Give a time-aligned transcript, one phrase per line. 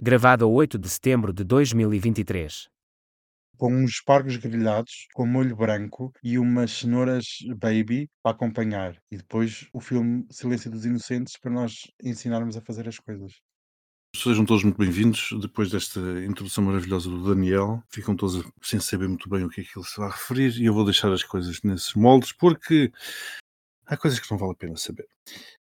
[0.00, 2.68] Gravado a 8 de setembro de 2023.
[3.56, 8.96] com uns espargos grelhados com molho branco e umas cenouras baby para acompanhar.
[9.10, 13.40] E depois o filme Silêncio dos Inocentes para nós ensinarmos a fazer as coisas.
[14.14, 15.30] Sejam todos muito bem-vindos.
[15.40, 19.64] Depois desta introdução maravilhosa do Daniel, ficam todos sem saber muito bem o que é
[19.64, 22.92] que ele se vai referir e eu vou deixar as coisas nesses moldes porque
[23.84, 25.08] há coisas que não vale a pena saber.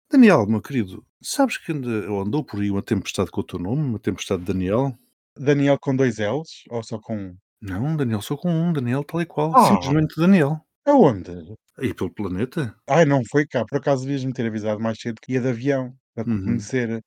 [0.10, 4.00] Daniel, meu querido, sabes que andou por aí uma tempestade com o teu nome, uma
[4.00, 4.98] tempestade de Daniel?
[5.38, 7.38] Daniel com dois L's ou só com um?
[7.62, 9.68] Não, Daniel só com um, Daniel tal e qual, Ah.
[9.68, 10.62] simplesmente Daniel.
[10.86, 11.32] Aonde?
[11.78, 12.74] Aí pelo planeta?
[12.90, 13.66] Ai, não foi cá.
[13.66, 16.44] Por acaso devias-me ter avisado mais cedo que ia de avião para te Uhum.
[16.46, 17.04] conhecer.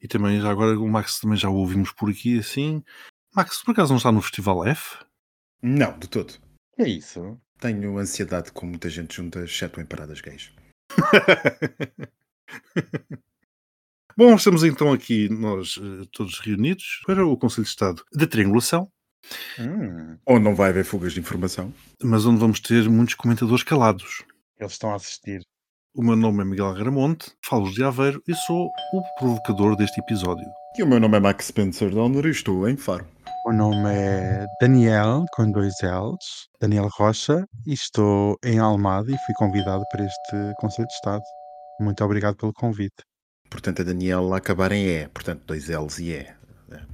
[0.00, 2.82] E também já agora o Max também já o ouvimos por aqui assim.
[3.34, 4.98] Max, por acaso não está no Festival F?
[5.60, 6.34] Não, de todo.
[6.78, 7.38] É isso?
[7.58, 10.52] Tenho ansiedade com muita gente junta, exceto em paradas gays.
[14.16, 18.88] Bom, estamos então aqui nós eh, todos reunidos para o Conselho de Estado de Triangulação,
[19.58, 21.72] Hum, Onde não vai haver fugas de informação.
[22.02, 24.24] mas onde vamos ter muitos comentadores calados.
[24.58, 25.42] eles estão a assistir.
[25.94, 30.46] O meu nome é Miguel Gramonte, falo de Aveiro e sou o provocador deste episódio.
[30.78, 33.06] E o meu nome é Max Spencer Donner e estou em Faro.
[33.46, 39.34] O nome é Daniel, com dois L's, Daniel Rocha, e estou em Almada e fui
[39.34, 41.22] convidado para este Conselho de Estado.
[41.80, 43.02] Muito obrigado pelo convite.
[43.48, 45.08] Portanto, a Daniel a acabar em E.
[45.08, 46.14] Portanto, dois L's e E.
[46.14, 46.36] É.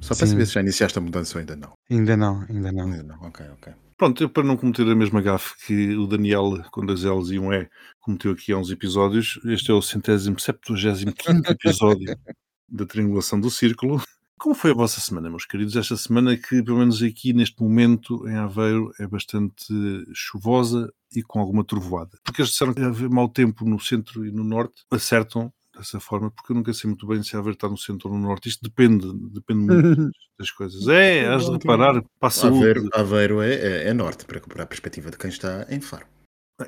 [0.01, 0.33] Só para Sim.
[0.33, 1.73] saber se já iniciaste a mudança ou ainda não.
[1.91, 2.85] Ainda não, ainda não.
[2.85, 3.17] Ainda não.
[3.23, 3.75] Ok, ok.
[3.99, 7.39] Pronto, eu para não cometer a mesma gafe que o Daniel, com dois L's e
[7.39, 7.69] um E,
[8.01, 12.15] cometeu aqui há uns episódios, este é o centésimo, septuagésimo quinto episódio
[12.69, 14.03] da Triangulação do Círculo.
[14.39, 15.77] Como foi a vossa semana, meus queridos?
[15.77, 19.65] Esta semana que, pelo menos aqui neste momento, em Aveiro, é bastante
[20.13, 22.19] chuvosa e com alguma trovoada.
[22.23, 25.99] Porque eles disseram que ia haver mau tempo no centro e no norte, acertam dessa
[26.01, 28.49] forma, porque eu nunca sei muito bem se Aveiro está no centro ou no norte.
[28.49, 30.87] Isto depende, depende muito das coisas.
[30.87, 32.57] É, has de reparar, para a saúde.
[32.59, 36.07] Aveiro, Aveiro é, é- é norte, para, para a perspectiva de quem está em Faro.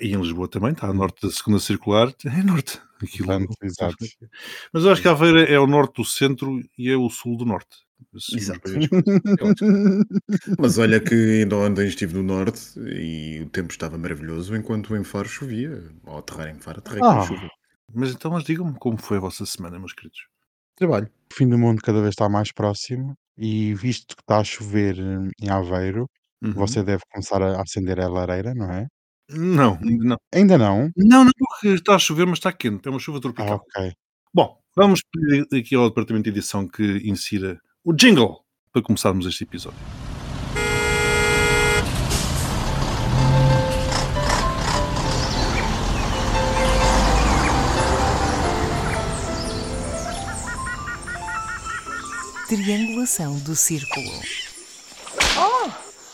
[0.00, 2.80] E em Lisboa também, está a norte da segunda circular, é norte.
[3.02, 3.96] Aquilo, Portanto, exato.
[4.72, 7.44] Mas eu acho que Aveiro é o norte do centro e é o sul do
[7.46, 7.76] norte.
[8.14, 8.60] Assim, Exato.
[10.58, 15.02] Mas olha que ainda ontem estive no norte e o tempo estava maravilhoso, enquanto em
[15.04, 15.82] Faro chovia.
[16.04, 17.26] Ao aterrar em Faro, aterrei com Ah.
[17.26, 17.48] chuva.
[17.94, 20.20] Mas então, mas digam-me como foi a vossa semana, meus queridos.
[20.76, 21.08] Trabalho.
[21.32, 24.98] O fim do mundo cada vez está mais próximo e visto que está a chover
[25.00, 26.06] hum, em Aveiro,
[26.40, 26.52] Uhum.
[26.52, 28.86] você deve começar a acender a lareira, não é?
[29.30, 30.16] Não, ainda não.
[30.34, 30.90] Ainda não?
[30.96, 32.86] Não, não, porque está a chover, mas está quente.
[32.86, 33.64] É uma chuva Ah, tropical.
[33.76, 33.92] ok.
[34.32, 38.40] Bom, vamos pedir aqui ao departamento de edição que insira o jingle
[38.72, 39.78] para começarmos este episódio.
[52.48, 54.10] Triangulação do círculo.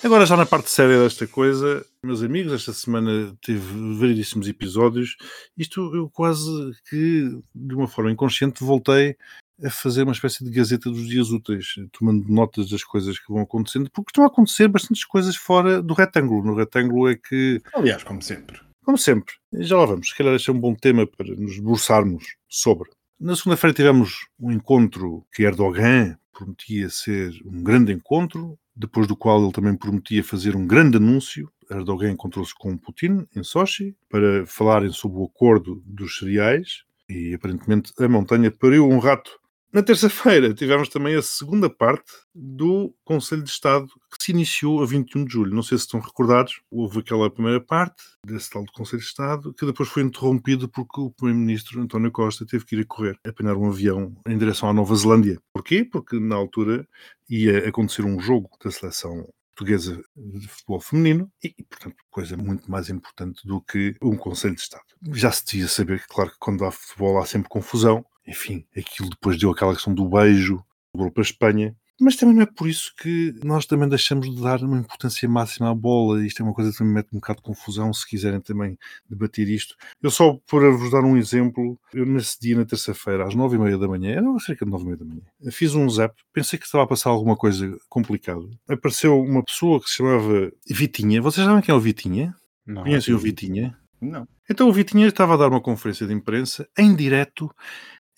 [0.04, 5.16] Agora, já na parte séria desta coisa, meus amigos, esta semana teve variedíssimos episódios.
[5.56, 6.46] Isto eu quase
[6.90, 9.16] que, de uma forma inconsciente, voltei
[9.64, 13.40] a fazer uma espécie de gazeta dos dias úteis, tomando notas das coisas que vão
[13.40, 16.44] acontecendo, porque estão a acontecer bastantes coisas fora do retângulo.
[16.44, 18.60] No retângulo é que, Aliás, como sempre.
[18.84, 22.24] como sempre, já lá vamos, se calhar este é um bom tema para nos debruçarmos
[22.46, 22.90] sobre.
[23.18, 29.42] Na segunda-feira tivemos um encontro que Erdogan prometia ser um grande encontro, depois do qual
[29.42, 31.50] ele também prometia fazer um grande anúncio.
[31.70, 37.92] Erdogan encontrou-se com Putin em Sochi para falarem sobre o acordo dos cereais e aparentemente
[37.98, 39.38] a montanha pariu um rato.
[39.74, 44.86] Na terça-feira tivemos também a segunda parte do Conselho de Estado que se iniciou a
[44.86, 45.52] 21 de julho.
[45.52, 49.52] Não sei se estão recordados, houve aquela primeira parte desse tal do Conselho de Estado
[49.52, 53.56] que depois foi interrompido porque o Primeiro-Ministro António Costa teve que ir a correr, apanhar
[53.56, 55.40] um avião em direção à Nova Zelândia.
[55.52, 55.84] Porquê?
[55.84, 56.86] Porque na altura
[57.28, 62.88] ia acontecer um jogo da seleção portuguesa de futebol feminino e, portanto, coisa muito mais
[62.90, 64.84] importante do que um Conselho de Estado.
[65.12, 68.06] Já se devia saber que, claro, que quando há futebol há sempre confusão.
[68.26, 71.76] Enfim, aquilo depois deu aquela questão do beijo, dobrou para a Espanha.
[72.00, 75.70] Mas também não é por isso que nós também deixamos de dar uma importância máxima
[75.70, 76.26] à bola.
[76.26, 78.76] Isto é uma coisa que também mete um bocado de confusão, se quiserem também
[79.08, 79.76] debater isto.
[80.02, 83.60] Eu só, para vos dar um exemplo, eu nesse dia, na terça-feira, às nove e
[83.60, 85.22] meia da manhã, era cerca de nove e meia da manhã,
[85.52, 88.44] fiz um zap, pensei que estava a passar alguma coisa complicada.
[88.68, 91.22] Apareceu uma pessoa que se chamava Vitinha.
[91.22, 92.34] Vocês sabem quem é o Vitinha?
[92.66, 92.82] Não.
[92.82, 93.78] Conhecem o Vitinha?
[94.00, 94.26] Não.
[94.50, 97.50] Então o Vitinha estava a dar uma conferência de imprensa em direto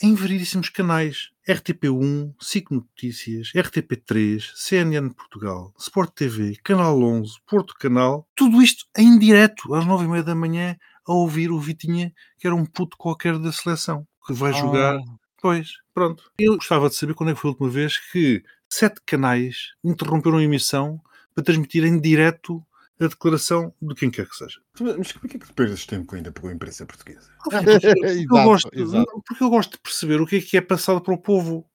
[0.03, 1.31] em variedíssimos canais.
[1.49, 8.29] RTP1, SIC Notícias, RTP3, CNN Portugal, Sport TV, Canal 11, Porto Canal.
[8.35, 10.77] Tudo isto em direto, às nove e meia da manhã,
[11.07, 14.97] a ouvir o Vitinha, que era um puto qualquer da seleção, que vai jogar...
[14.97, 16.31] Ah, Pois, pronto.
[16.39, 20.39] Eu gostava de saber quando é que foi a última vez que sete canais interromperam
[20.39, 21.01] a emissão
[21.35, 22.65] para transmitir em direto
[23.01, 24.61] a declaração de quem quer que seja.
[24.81, 27.29] Mas como é que depois deste tempo ainda pegou a imprensa portuguesa?
[27.43, 27.57] Porque
[28.25, 29.23] eu, gosto, exato.
[29.27, 31.69] porque eu gosto de perceber o que é que é passado para o povo.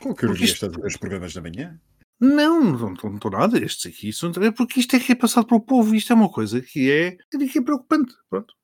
[0.00, 1.80] Qualquer Porque dia isto- estás a ver os programas da manhã?
[2.20, 3.58] Não, não estou- nada.
[3.64, 4.30] Estes aqui são.
[4.42, 5.94] É porque isto é que é passado para o povo.
[5.94, 7.16] Isto é uma coisa que é,
[7.50, 8.12] que é preocupante.
[8.28, 8.54] Pronto.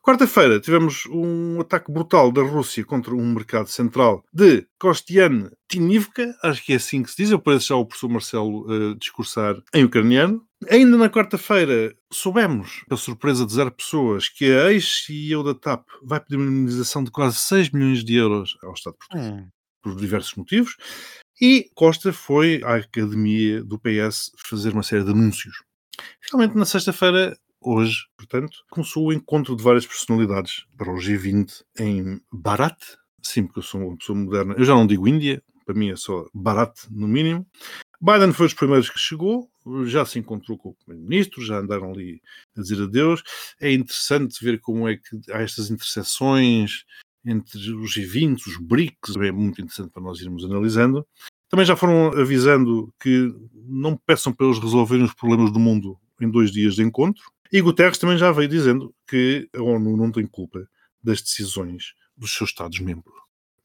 [0.00, 6.64] Quarta-feira tivemos um ataque brutal da Rússia contra um mercado central de Kostian Tinivka, acho
[6.64, 7.30] que é assim que se diz.
[7.32, 10.45] Eu pareço já o professor Marcelo eh, discursar em ucraniano.
[10.70, 16.18] Ainda na quarta-feira soubemos, a surpresa de zero pessoas, que a ex-CEO da TAP vai
[16.18, 19.48] pedir uma indemnização de quase 6 milhões de euros ao Estado português Hum,
[19.82, 20.76] por diversos motivos,
[21.40, 25.62] e Costa foi à academia do PS fazer uma série de anúncios.
[26.22, 32.20] Finalmente, na sexta-feira, hoje, portanto, começou o encontro de várias personalidades para o G20 em
[32.32, 32.78] Barat.
[33.22, 34.54] Sim, porque eu sou uma pessoa moderna.
[34.56, 37.46] Eu já não digo Índia, para mim é só Barat, no mínimo.
[38.00, 39.50] Biden foi dos primeiros que chegou,
[39.86, 42.20] já se encontrou com o primeiro-ministro, já andaram ali
[42.56, 43.22] a dizer adeus.
[43.60, 46.84] É interessante ver como é que há estas interseções
[47.24, 51.06] entre os G20, os BRICS, é muito interessante para nós irmos analisando.
[51.48, 56.30] Também já foram avisando que não peçam para eles resolverem os problemas do mundo em
[56.30, 57.22] dois dias de encontro.
[57.52, 60.68] E Guterres também já veio dizendo que a ONU não tem culpa
[61.02, 63.14] das decisões dos seus Estados-membros.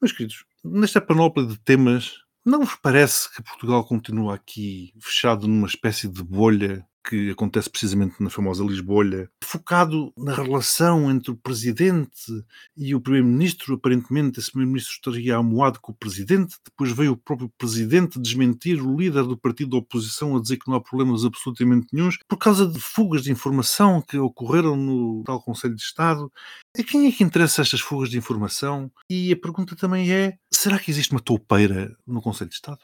[0.00, 5.66] Meus queridos, nesta panóplia de temas, não vos parece que Portugal continua aqui fechado numa
[5.66, 12.44] espécie de bolha que acontece precisamente na famosa Lisbolha, focado na relação entre o Presidente
[12.76, 13.74] e o Primeiro-Ministro?
[13.74, 18.96] Aparentemente, esse Primeiro-Ministro estaria amoado com o Presidente, depois veio o próprio Presidente desmentir o
[18.96, 22.66] líder do partido da oposição a dizer que não há problemas absolutamente nenhums, por causa
[22.66, 26.30] de fugas de informação que ocorreram no tal Conselho de Estado.
[26.78, 28.90] A quem é que interessa estas fugas de informação?
[29.10, 32.80] E a pergunta também é: será que existe uma toupeira no Conselho de Estado?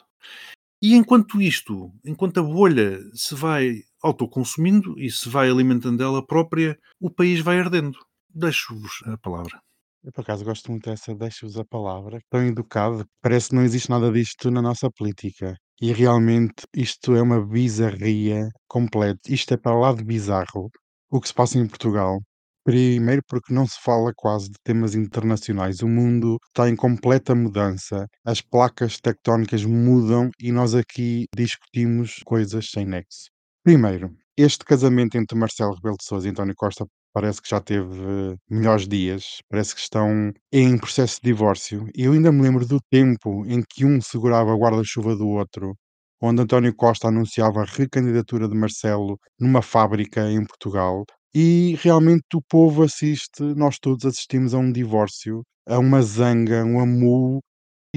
[0.80, 6.78] E enquanto isto, enquanto a bolha se vai autoconsumindo e se vai alimentando ela própria,
[7.00, 7.98] o país vai ardendo.
[8.28, 9.60] Deixo-vos a palavra.
[10.04, 12.20] Eu, por acaso, gosto muito dessa deixa-vos a palavra.
[12.30, 13.04] Tão educado.
[13.20, 15.56] Parece que não existe nada disto na nossa política.
[15.80, 19.20] E realmente isto é uma bizarria completa.
[19.28, 20.70] Isto é para lá de bizarro
[21.10, 22.20] o que se passa em Portugal.
[22.64, 25.80] Primeiro porque não se fala quase de temas internacionais.
[25.80, 28.06] O mundo está em completa mudança.
[28.24, 33.30] As placas tectónicas mudam e nós aqui discutimos coisas sem nexo.
[33.68, 38.00] Primeiro, este casamento entre Marcelo Rebelo de Sousa e António Costa parece que já teve
[38.00, 41.86] eh, melhores dias, parece que estão em processo de divórcio.
[41.94, 45.76] Eu ainda me lembro do tempo em que um segurava o guarda-chuva do outro,
[46.18, 51.04] onde António Costa anunciava a recandidatura de Marcelo numa fábrica em Portugal.
[51.34, 56.80] E realmente o povo assiste, nós todos assistimos a um divórcio, a uma zanga, um
[56.80, 57.42] amu.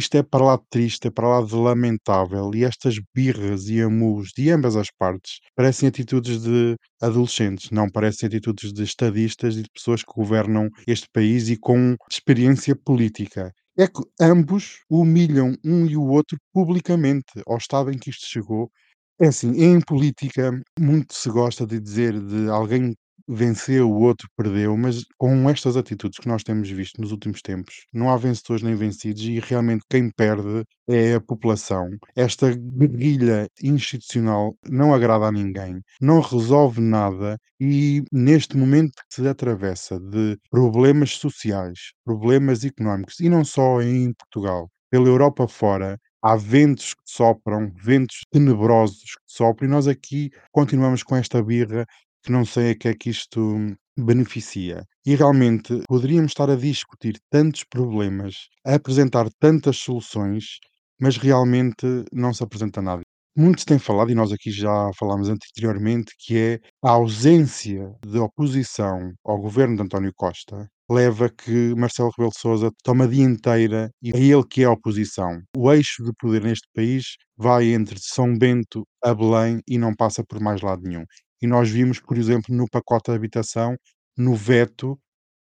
[0.02, 2.50] Isto é para lá de triste, é para lá de lamentável.
[2.56, 8.26] E estas birras e amus de ambas as partes parecem atitudes de adolescentes, não parecem
[8.28, 13.52] atitudes de estadistas e de pessoas que governam este país e com experiência política.
[13.78, 18.72] É que ambos humilham um e o outro publicamente ao estado em que isto chegou.
[19.20, 22.96] É assim, em política muito se gosta de dizer de alguém
[23.28, 27.86] venceu, o outro perdeu, mas com estas atitudes que nós temos visto nos últimos tempos,
[27.94, 31.90] não há vencedores nem vencidos e realmente quem perde é a população.
[32.16, 39.28] Esta guerrilha institucional não agrada a ninguém, não resolve nada e neste momento que se
[39.28, 46.36] atravessa de problemas sociais, problemas económicos e não só em Portugal, pela Europa fora, há
[46.36, 51.86] ventos que sopram, ventos tenebrosos que sopram, e nós aqui continuamos com esta birra
[52.24, 53.58] que não sei a que é que isto
[53.98, 54.86] beneficia.
[55.06, 60.60] E realmente poderíamos estar a discutir tantos problemas, a apresentar tantas soluções,
[61.00, 63.02] mas realmente não se apresenta nada.
[63.36, 68.20] Muito se tem falado, e nós aqui já falámos anteriormente, que é a ausência de
[68.20, 73.90] oposição ao governo de António Costa leva que Marcelo Rebelo de Sousa toma a dianteira
[74.02, 75.42] e é ele que é a oposição.
[75.56, 80.22] O eixo de poder neste país vai entre São Bento a Belém e não passa
[80.28, 81.06] por mais lado nenhum.
[81.42, 83.76] E nós vimos, por exemplo, no pacote de habitação,
[84.18, 85.00] no veto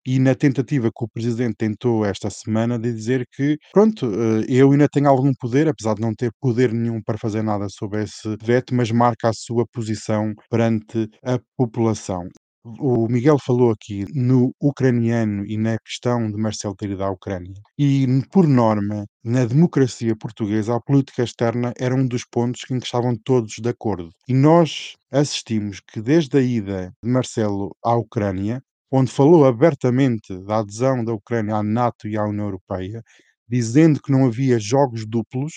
[0.05, 4.71] e na tentativa que o presidente tentou esta semana de dizer que, pronto, eh, eu
[4.71, 8.35] ainda tenho algum poder, apesar de não ter poder nenhum para fazer nada sobre esse
[8.43, 12.27] veto, mas marca a sua posição perante a população.
[12.65, 17.53] O Miguel falou aqui no ucraniano e na questão de Marcelo ter ido à Ucrânia.
[17.77, 22.85] E, por norma, na democracia portuguesa, a política externa era um dos pontos em que
[22.85, 24.09] estavam todos de acordo.
[24.29, 30.59] E nós assistimos que, desde a ida de Marcelo à Ucrânia, onde falou abertamente da
[30.59, 33.03] adesão da Ucrânia à NATO e à União Europeia,
[33.47, 35.53] dizendo que não havia jogos duplos,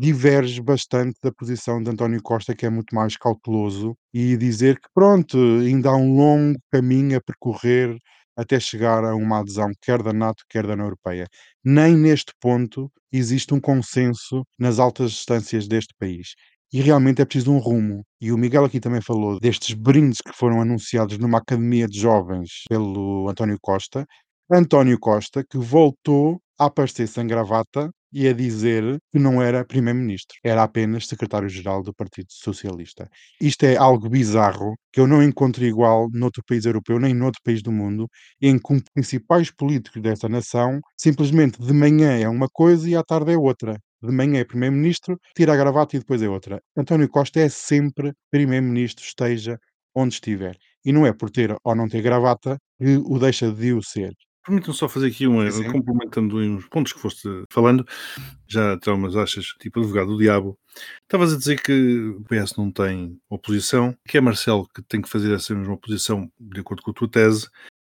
[0.00, 4.88] diverge bastante da posição de António Costa, que é muito mais cauteloso, e dizer que
[4.94, 7.94] pronto, ainda há um longo caminho a percorrer
[8.34, 11.26] até chegar a uma adesão, quer da NATO, quer da União Europeia.
[11.62, 16.34] Nem neste ponto existe um consenso nas altas instâncias deste país.
[16.72, 18.02] E realmente é preciso um rumo.
[18.20, 22.62] E o Miguel aqui também falou destes brindes que foram anunciados numa academia de jovens
[22.70, 24.06] pelo António Costa.
[24.50, 30.36] António Costa, que voltou a aparecer sem gravata e a dizer que não era primeiro-ministro,
[30.44, 33.08] era apenas secretário-geral do Partido Socialista.
[33.40, 37.62] Isto é algo bizarro que eu não encontro igual noutro país europeu nem noutro país
[37.62, 38.08] do mundo,
[38.40, 43.02] em que os principais políticos dessa nação simplesmente de manhã é uma coisa e à
[43.02, 43.78] tarde é outra.
[44.02, 46.60] De manhã é primeiro-ministro, tira a gravata e depois é outra.
[46.76, 49.58] António Costa é sempre primeiro-ministro, esteja
[49.94, 50.56] onde estiver.
[50.84, 54.14] E não é por ter ou não ter gravata que o deixa de o ser.
[54.44, 55.70] Permitam só fazer aqui Sim, sim.
[55.70, 57.86] complementando uns pontos que foste falando,
[58.48, 60.58] já terão umas achas tipo advogado do diabo.
[61.02, 65.10] Estavas a dizer que o PS não tem oposição, que é Marcelo que tem que
[65.10, 67.48] fazer essa mesma oposição, de acordo com a tua tese,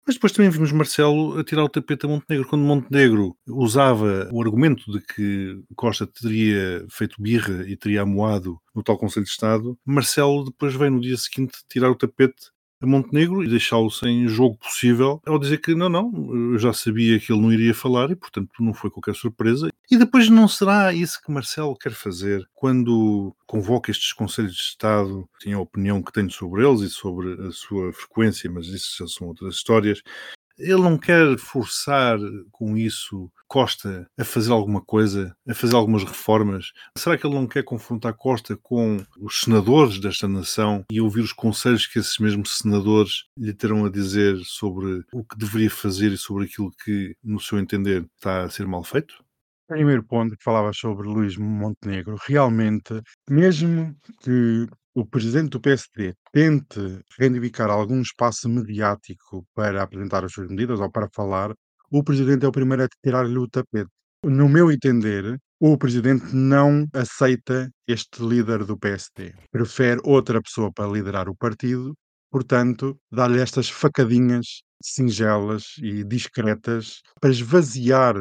[0.06, 4.40] mas depois também vimos Marcelo a tirar o tapete a Montenegro, quando Montenegro usava o
[4.40, 9.76] argumento de que Costa teria feito birra e teria amoado no tal Conselho de Estado,
[9.84, 12.52] Marcelo depois vem no dia seguinte tirar o tapete
[12.86, 17.32] Montenegro e deixá-lo sem jogo possível ao dizer que não, não, eu já sabia que
[17.32, 19.68] ele não iria falar e portanto não foi qualquer surpresa.
[19.90, 25.28] E depois não será isso que Marcelo quer fazer quando convoca estes Conselhos de Estado,
[25.40, 29.06] tem a opinião que tenho sobre eles e sobre a sua frequência, mas isso já
[29.06, 30.02] são outras histórias.
[30.58, 32.18] Ele não quer forçar
[32.50, 36.72] com isso Costa a fazer alguma coisa, a fazer algumas reformas?
[36.96, 41.32] Será que ele não quer confrontar Costa com os senadores desta nação e ouvir os
[41.32, 46.18] conselhos que esses mesmos senadores lhe terão a dizer sobre o que deveria fazer e
[46.18, 49.14] sobre aquilo que, no seu entender, está a ser mal feito?
[49.68, 54.66] Primeiro ponto que falavas sobre Luís Montenegro, realmente, mesmo que
[54.96, 56.80] o presidente do PSD tente
[57.18, 61.54] reivindicar algum espaço mediático para apresentar as suas medidas ou para falar,
[61.90, 63.90] o presidente é o primeiro a tirar-lhe o tapete.
[64.24, 69.34] No meu entender, o presidente não aceita este líder do PSD.
[69.50, 71.94] Prefere outra pessoa para liderar o partido,
[72.30, 78.16] portanto, dá-lhe estas facadinhas singelas e discretas para esvaziar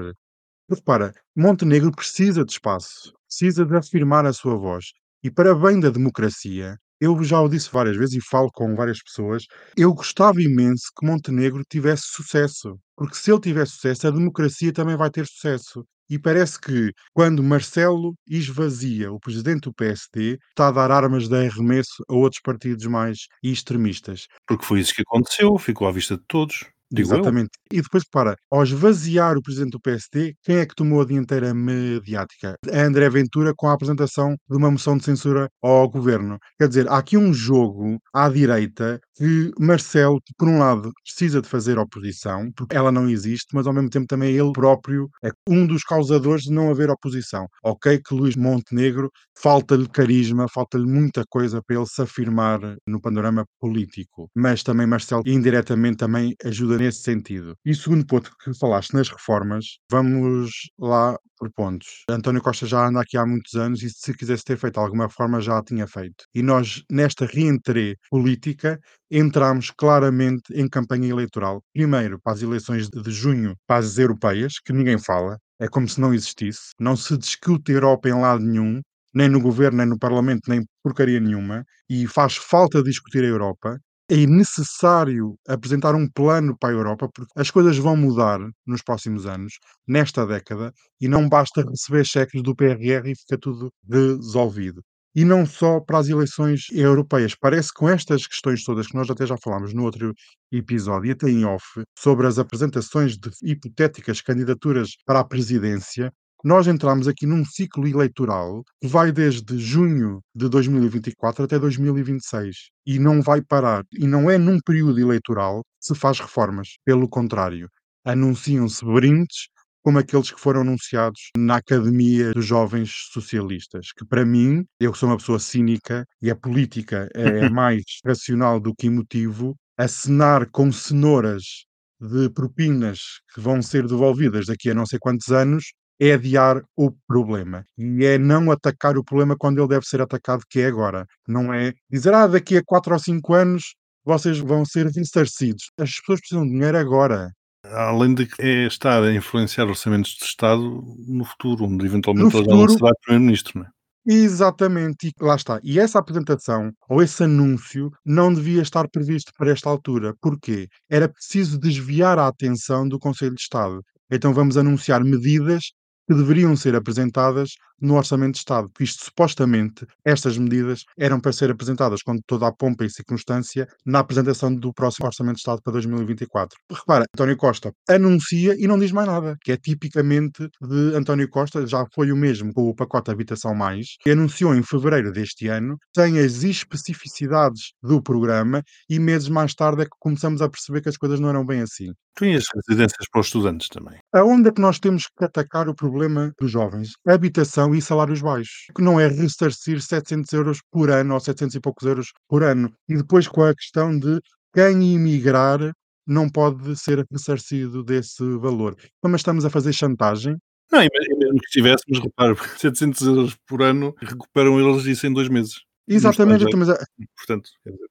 [0.68, 4.86] Repara, Montenegro precisa de espaço, precisa de afirmar a sua voz.
[5.26, 9.02] E para bem da democracia, eu já o disse várias vezes e falo com várias
[9.02, 12.78] pessoas, eu gostava imenso que Montenegro tivesse sucesso.
[12.96, 15.84] Porque se ele tiver sucesso, a democracia também vai ter sucesso.
[16.08, 21.36] E parece que, quando Marcelo esvazia o presidente do PSD, está a dar armas de
[21.36, 24.28] arremesso a outros partidos mais extremistas.
[24.48, 26.66] Porque foi isso que aconteceu, ficou à vista de todos.
[26.92, 27.16] Digo eu.
[27.16, 27.52] Exatamente.
[27.72, 31.54] E depois, para, ao esvaziar o presidente do PSD, quem é que tomou a dianteira
[31.54, 32.56] mediática?
[32.72, 36.38] A André Ventura com a apresentação de uma moção de censura ao governo.
[36.60, 41.48] Quer dizer, há aqui um jogo à direita que Marcelo, por um lado, precisa de
[41.48, 45.66] fazer oposição, porque ela não existe, mas ao mesmo tempo também ele próprio é um
[45.66, 47.48] dos causadores de não haver oposição.
[47.64, 53.46] Ok que Luís Montenegro falta-lhe carisma, falta-lhe muita coisa para ele se afirmar no panorama
[53.60, 57.56] político, mas também Marcelo indiretamente também ajuda nesse sentido.
[57.66, 62.04] E segundo ponto que falaste nas reformas, vamos lá por pontos.
[62.10, 65.42] António Costa já anda aqui há muitos anos e se quisesse ter feito alguma reforma
[65.42, 66.26] já a tinha feito.
[66.34, 68.80] E nós, nesta reentrée política,
[69.12, 71.62] entramos claramente em campanha eleitoral.
[71.74, 76.00] Primeiro, para as eleições de junho, para as europeias, que ninguém fala, é como se
[76.00, 76.72] não existisse.
[76.80, 78.82] Não se discute a Europa em lado nenhum,
[79.14, 83.80] nem no governo, nem no parlamento, nem porcaria nenhuma, e faz falta discutir a Europa.
[84.10, 89.26] É necessário apresentar um plano para a Europa, porque as coisas vão mudar nos próximos
[89.26, 89.54] anos,
[89.88, 90.72] nesta década,
[91.02, 94.84] e não basta receber cheques do PRR e fica tudo resolvido
[95.16, 97.34] e não só para as eleições europeias.
[97.36, 100.14] Parece que com estas questões todas que nós até já falámos no outro
[100.52, 101.66] episódio, e até em off,
[101.98, 106.12] sobre as apresentações de hipotéticas candidaturas para a presidência,
[106.46, 113.00] nós entramos aqui num ciclo eleitoral que vai desde junho de 2024 até 2026 e
[113.00, 113.84] não vai parar.
[113.92, 116.76] E não é num período eleitoral que se faz reformas.
[116.86, 117.68] Pelo contrário,
[118.06, 119.48] anunciam-se brindes
[119.82, 125.10] como aqueles que foram anunciados na Academia dos Jovens Socialistas, que para mim, eu sou
[125.10, 131.66] uma pessoa cínica e a política é mais racional do que emotivo, acenar com cenouras
[132.00, 133.00] de propinas
[133.34, 138.06] que vão ser devolvidas daqui a não sei quantos anos é adiar o problema e
[138.06, 141.06] é não atacar o problema quando ele deve ser atacado, que é agora.
[141.28, 145.72] Não é dizer, ah, daqui a 4 ou 5 anos vocês vão ser ressarcidos.
[145.80, 147.32] As pessoas precisam de dinheiro agora.
[147.64, 150.62] Além de que é estar a influenciar orçamentos de Estado
[151.08, 152.80] no futuro, onde eventualmente No ele já não futuro.
[152.80, 153.70] será Primeiro-Ministro, não é?
[154.08, 155.60] Exatamente, e lá está.
[155.64, 160.14] E essa apresentação, ou esse anúncio, não devia estar previsto para esta altura.
[160.22, 160.68] Porquê?
[160.88, 163.82] Era preciso desviar a atenção do Conselho de Estado.
[164.12, 165.72] Então vamos anunciar medidas
[166.08, 167.52] que deveriam ser apresentadas
[167.82, 168.70] no Orçamento de Estado.
[168.80, 174.00] Isto, supostamente, estas medidas eram para ser apresentadas com toda a pompa e circunstância na
[174.00, 176.58] apresentação do próximo Orçamento de Estado para 2024.
[176.72, 181.66] Repara, António Costa anuncia e não diz mais nada, que é tipicamente de António Costa,
[181.66, 185.78] já foi o mesmo com o pacote Habitação Mais, que anunciou em fevereiro deste ano,
[185.94, 190.90] tem as especificidades do programa e meses mais tarde é que começamos a perceber que
[190.90, 191.92] as coisas não eram bem assim.
[192.18, 193.98] Tem as residências para os estudantes também.
[194.14, 196.94] Aonde é que nós temos que atacar o problema dos jovens?
[197.06, 198.66] Habitação e salários baixos.
[198.76, 202.72] Que não é ressarcir 700 euros por ano ou 700 e poucos euros por ano.
[202.90, 204.20] E depois com a questão de
[204.54, 205.72] quem emigrar
[206.06, 208.76] não pode ser ressarcido desse valor.
[208.78, 210.38] Então, mas estamos a fazer chantagem?
[210.72, 215.14] Não, e me- mesmo que tivéssemos, repare, 700 euros por ano, recuperam eles isso em
[215.14, 215.62] dois meses.
[215.88, 216.44] Exatamente.
[216.46, 216.78] então, mas a-
[217.18, 217.86] Portanto, quer dizer,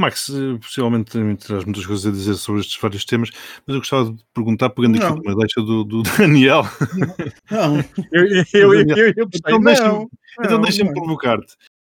[0.00, 3.30] Max, eh, possivelmente terás muitas coisas a dizer sobre estes vários temas,
[3.66, 5.20] mas eu gostava de perguntar, pegando aqui Não.
[5.20, 6.62] uma deixa do, do Daniel,
[7.50, 7.76] Não,
[8.12, 9.40] eu, eu, eu, eu, eu, eu gostei.
[9.46, 10.08] Então deixa-me- Não,
[10.44, 10.92] então não, não.
[10.94, 11.54] provocar-te.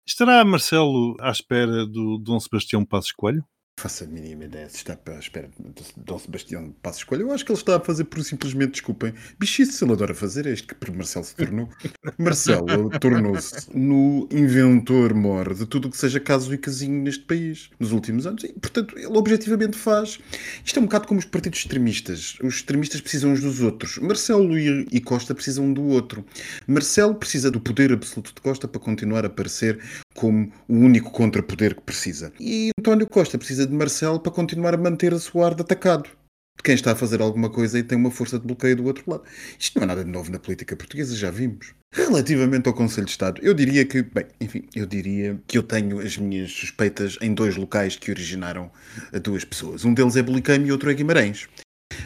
[0.07, 3.45] Estará Marcelo à espera do Dom Sebastião Passos Coelho?
[3.80, 7.22] Faço a mínima ideia se está à espera de Dom Sebastião de Passo Escolha.
[7.22, 10.46] Eu acho que ele está a fazer por simplesmente, desculpem, bichice se ele adora fazer,
[10.46, 11.68] é isto que Marcelo se tornou.
[12.18, 17.70] Marcelo tornou-se no inventor mor de tudo o que seja caso e casinho neste país
[17.80, 18.44] nos últimos anos.
[18.44, 20.18] E, portanto, ele objetivamente faz.
[20.64, 22.37] Isto é um bocado como os partidos extremistas.
[22.42, 23.96] Os extremistas precisam uns dos outros.
[23.99, 26.25] Marcelo e, e Costa precisam um do outro.
[26.66, 29.80] Marcelo precisa do poder absoluto de Costa para continuar a parecer
[30.14, 32.33] como o único contrapoder que precisa.
[32.40, 36.09] E António Costa precisa de Marcelo para continuar a manter a sua ar de atacado.
[36.57, 39.11] De quem está a fazer alguma coisa e tem uma força de bloqueio do outro
[39.11, 39.23] lado.
[39.59, 41.73] Isto não é nada de novo na política portuguesa, já vimos.
[41.93, 46.00] Relativamente ao Conselho de Estado, eu diria que, bem, enfim, eu diria que eu tenho
[46.00, 48.71] as minhas suspeitas em dois locais que originaram
[49.13, 49.84] a duas pessoas.
[49.84, 51.49] Um deles é Bulicame e outro é Guimarães.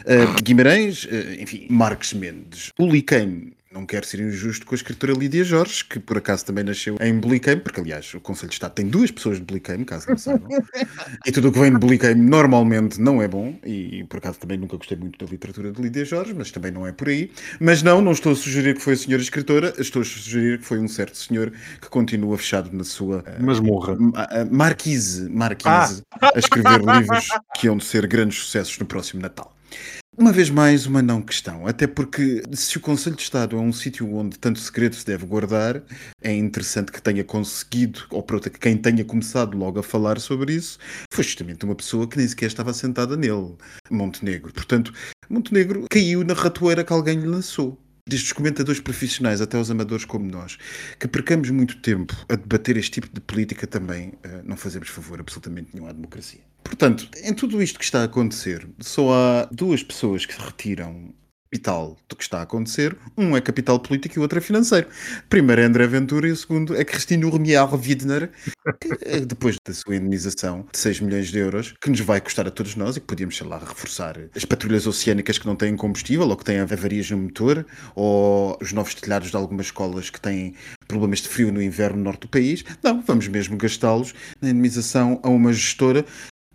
[0.05, 2.71] Uh, Guimarães, uh, enfim, Marques Mendes.
[2.77, 6.95] Bulicame não quero ser injusto com a escritora Lídia Jorge, que por acaso também nasceu
[7.01, 10.17] em Bulicame, porque aliás o Conselho de Estado tem duas pessoas de Bulicame, caso não
[10.17, 10.47] saibam.
[11.25, 14.57] e tudo o que vem de Bulicame normalmente não é bom, e por acaso também
[14.57, 17.29] nunca gostei muito da literatura de Lídia Jorge, mas também não é por aí.
[17.59, 20.65] Mas não, não estou a sugerir que foi a senhora escritora, estou a sugerir que
[20.65, 23.97] foi um certo senhor que continua fechado na sua uh, Masmorra.
[23.99, 29.21] ma- uh, marquise, marquise a escrever livros que hão de ser grandes sucessos no próximo
[29.21, 29.53] Natal.
[30.17, 31.67] Uma vez mais, uma não questão.
[31.67, 35.25] Até porque, se o Conselho de Estado é um sítio onde tanto segredo se deve
[35.25, 35.83] guardar,
[36.21, 40.53] é interessante que tenha conseguido, ou pronto, que quem tenha começado logo a falar sobre
[40.53, 40.79] isso,
[41.11, 43.55] foi justamente uma pessoa que nem sequer estava sentada nele,
[43.91, 44.53] Montenegro.
[44.53, 44.93] Portanto,
[45.29, 47.77] Montenegro caiu na ratoeira que alguém lhe lançou.
[48.07, 50.59] Desde os comentadores profissionais até os amadores como nós,
[50.99, 55.19] que percamos muito tempo a debater este tipo de política também, eh, não fazemos favor
[55.19, 56.41] absolutamente nenhum à democracia.
[56.63, 61.15] Portanto, em tudo isto que está a acontecer, só há duas pessoas que retiram
[61.55, 62.95] capital do que está a acontecer.
[63.17, 64.87] Um é capital político e o outro é financeiro.
[65.29, 68.29] Primeiro é André Ventura e o segundo é Cristina Urmiar Widner,
[68.79, 72.47] que eh, depois da sua indenização de 6 milhões de euros, que nos vai custar
[72.47, 75.75] a todos nós e que podíamos, sei lá, reforçar as patrulhas oceânicas que não têm
[75.75, 77.65] combustível ou que têm avarias no motor,
[77.95, 80.55] ou os novos telhados de algumas escolas que têm
[80.87, 82.63] problemas de frio no inverno no norte do país.
[82.83, 86.05] Não, vamos mesmo gastá-los na indenização a uma gestora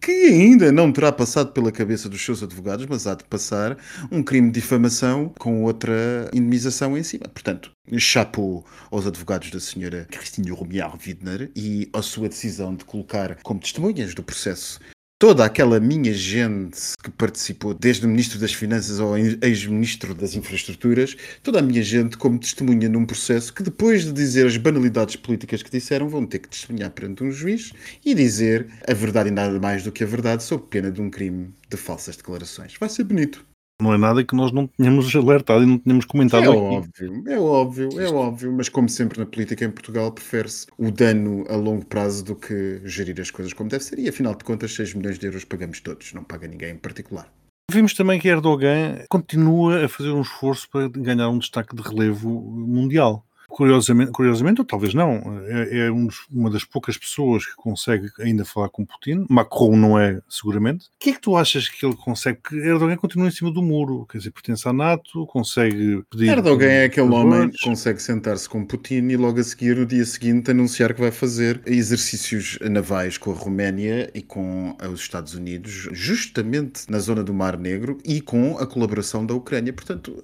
[0.00, 3.76] que ainda não terá passado pela cabeça dos seus advogados, mas há de passar
[4.10, 7.28] um crime de difamação com outra indemnização em cima.
[7.28, 13.36] Portanto, chapou aos advogados da senhora Cristina Romiar Widner e a sua decisão de colocar
[13.42, 14.80] como testemunhas do processo
[15.20, 21.14] toda aquela minha gente que participou, desde o Ministro das Finanças ao ex-Ministro das Infraestruturas,
[21.42, 25.62] toda a minha gente como testemunha num processo que depois de dizer as banalidades políticas
[25.62, 27.70] que disseram, vão ter que testemunhar perante um juiz
[28.02, 31.10] e dizer a verdade e nada mais do que a verdade sob pena de um
[31.10, 32.72] crime de falsas declarações.
[32.80, 33.49] Vai ser bonito.
[33.80, 36.56] Não é nada que nós não tenhamos alertado e não tenhamos comentado É aqui.
[36.58, 41.44] óbvio, é óbvio, é óbvio, mas como sempre na política em Portugal, prefere-se o dano
[41.48, 43.98] a longo prazo do que gerir as coisas como deve ser.
[43.98, 47.30] E afinal de contas, 6 milhões de euros pagamos todos, não paga ninguém em particular.
[47.70, 52.28] Vimos também que Erdogan continua a fazer um esforço para ganhar um destaque de relevo
[52.28, 53.24] mundial.
[53.50, 58.08] Curiosamente, curiosamente ou talvez não, é, é um dos- uma das poucas pessoas que consegue
[58.20, 59.26] ainda falar com Putin.
[59.28, 60.86] Macron não é, seguramente.
[60.86, 62.38] O que é que tu achas que ele consegue?
[62.48, 66.28] Que Erdogan continua em cima do muro, quer dizer, pertence à NATO, consegue pedir.
[66.30, 70.04] Erdogan é aquele homem que consegue sentar-se com Putin e logo a seguir, o dia
[70.04, 75.88] seguinte, anunciar que vai fazer exercícios navais com a Roménia e com os Estados Unidos,
[75.92, 79.72] justamente na zona do Mar Negro e com a colaboração da Ucrânia.
[79.72, 80.16] Portanto,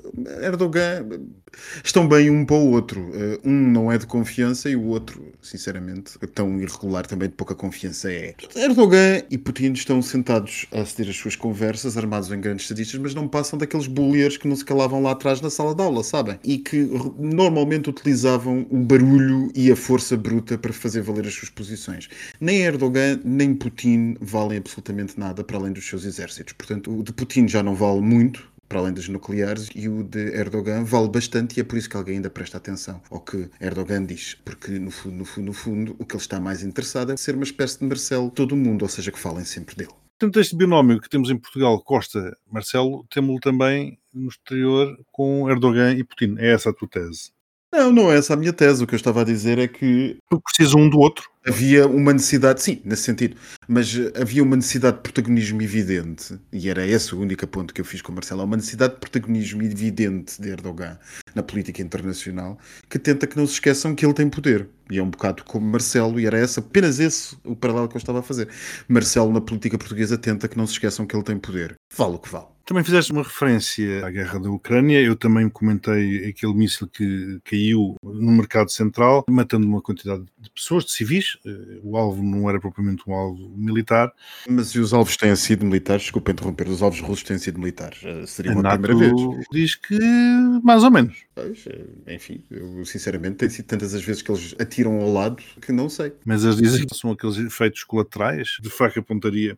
[0.42, 1.04] Erdogan
[1.85, 3.11] estão bem um para o outro.
[3.14, 7.55] Eh, Um não é de confiança e o outro, sinceramente, tão irregular também de pouca
[7.55, 8.35] confiança é.
[8.55, 13.14] Erdogan e Putin estão sentados a aceder às suas conversas, armados em grandes sadistas, mas
[13.14, 16.38] não passam daqueles bulliers que não se calavam lá atrás na sala de aula, sabem?
[16.45, 16.88] E que
[17.19, 22.09] normalmente utilizavam o barulho e a força bruta para fazer valer as suas posições.
[22.40, 26.53] Nem Erdogan nem Putin valem absolutamente nada para além dos seus exércitos.
[26.55, 30.35] Portanto, o de Putin já não vale muito, para além das nucleares, e o de
[30.35, 34.05] Erdogan vale bastante, e é por isso que alguém ainda presta atenção ao que Erdogan
[34.05, 34.35] diz.
[34.44, 37.35] Porque, no fundo, no fundo, no fundo, o que ele está mais interessado é ser
[37.35, 39.92] uma espécie de Marcelo todo mundo, ou seja, que falem sempre dele.
[40.18, 46.02] Portanto, este binómio que temos em Portugal, Costa-Marcelo, temos-lo também no exterior com Erdogan e
[46.02, 46.37] Putin.
[46.38, 47.36] É essa a tua tese?
[47.72, 48.83] Não, não é essa a minha tese.
[48.83, 51.29] O que eu estava a dizer é que Porque precisam um do outro.
[51.46, 53.37] havia uma necessidade, sim, nesse sentido,
[53.68, 57.81] mas eh, havia uma necessidade de protagonismo evidente, e era esse o único ponto que
[57.81, 60.98] eu fiz com o Marcelo, uma necessidade de protagonismo evidente de Erdogan
[61.35, 64.68] na política internacional, que tenta que não se esqueçam que ele tem poder.
[64.90, 67.98] E é um bocado como Marcelo, e era esse, apenas esse o paralelo que eu
[67.98, 68.48] estava a fazer.
[68.88, 71.74] Marcelo na política portuguesa tenta que não se esqueçam que ele tem poder.
[71.96, 72.56] Vale o que vale.
[72.66, 75.00] Também fizeste uma referência à guerra da Ucrânia.
[75.00, 80.85] Eu também comentei aquele míssil que caiu no mercado central, matando uma quantidade de pessoas,
[80.85, 81.38] de civis.
[81.46, 84.12] Eh, O alvo não era propriamente um alvo militar.
[84.48, 86.02] Mas e os alvos têm sido militares?
[86.02, 88.00] Desculpa interromper, os alvos russos têm sido militares.
[88.02, 89.46] Eh, Seria A uma NATO primeira vez.
[89.52, 89.96] diz que
[90.64, 91.18] mais ou menos.
[91.37, 95.40] Pois, eh, enfim, eu sinceramente tem sido tantas as vezes que eles atiram ao lado
[95.62, 96.12] que não sei.
[96.24, 99.57] Mas eles dizem que são aqueles efeitos colaterais de faca e pontaria.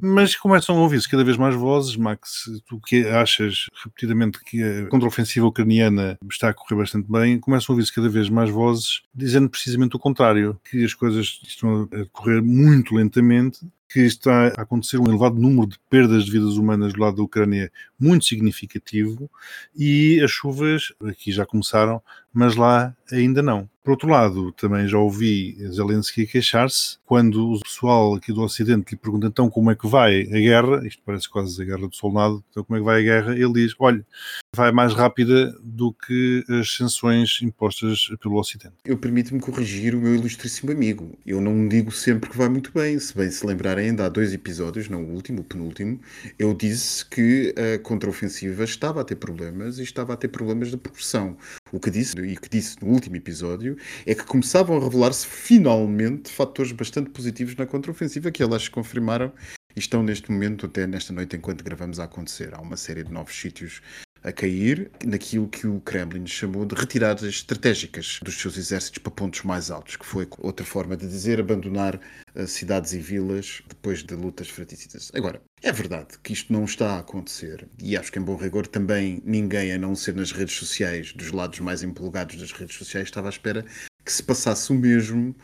[0.00, 2.44] Mas começam a ouvir-se cada vez mais vozes, Max.
[2.66, 7.74] Tu que achas repetidamente que a contraofensiva ucraniana está a correr bastante bem, começam a
[7.74, 12.42] ouvir-se cada vez mais vozes dizendo precisamente o contrário, que as coisas estão a correr
[12.42, 17.00] muito lentamente, que está a acontecer um elevado número de perdas de vidas humanas do
[17.00, 19.30] lado da Ucrânia muito significativo
[19.76, 23.68] e as chuvas aqui já começaram, mas lá ainda não.
[23.82, 28.98] Por outro lado, também já ouvi Zelensky queixar-se quando o pessoal aqui do Ocidente lhe
[28.98, 32.44] pergunta então como é que vai a guerra, isto parece quase a guerra do soldado,
[32.50, 33.32] então como é que vai a guerra?
[33.34, 34.04] Ele diz, olha,
[34.54, 38.74] vai mais rápida do que as sanções impostas pelo Ocidente.
[38.84, 41.16] Eu permito-me corrigir o meu ilustríssimo amigo.
[41.24, 42.98] Eu não digo sempre que vai muito bem.
[42.98, 45.98] Se bem se lembrarem, ainda há dois episódios, não o último, o penúltimo,
[46.38, 50.76] eu disse que a contraofensiva estava a ter problemas e estava a ter problemas de
[50.76, 51.38] progressão.
[51.72, 56.30] O que disse, e que disse no último episódio, é que começavam a revelar-se finalmente
[56.30, 59.32] fatores bastante positivos na contraofensiva que elas confirmaram
[59.74, 62.54] e estão neste momento, até nesta noite, enquanto gravamos, a acontecer.
[62.54, 63.80] Há uma série de novos sítios
[64.22, 69.42] a cair naquilo que o Kremlin chamou de retiradas estratégicas dos seus exércitos para pontos
[69.42, 72.00] mais altos, que foi outra forma de dizer abandonar
[72.34, 75.10] uh, cidades e vilas depois de lutas fraticidas.
[75.14, 78.66] Agora, é verdade que isto não está a acontecer, e acho que em bom rigor
[78.66, 83.08] também ninguém, a não ser nas redes sociais, dos lados mais empolgados das redes sociais,
[83.08, 83.64] estava à espera
[84.04, 85.34] que se passasse o mesmo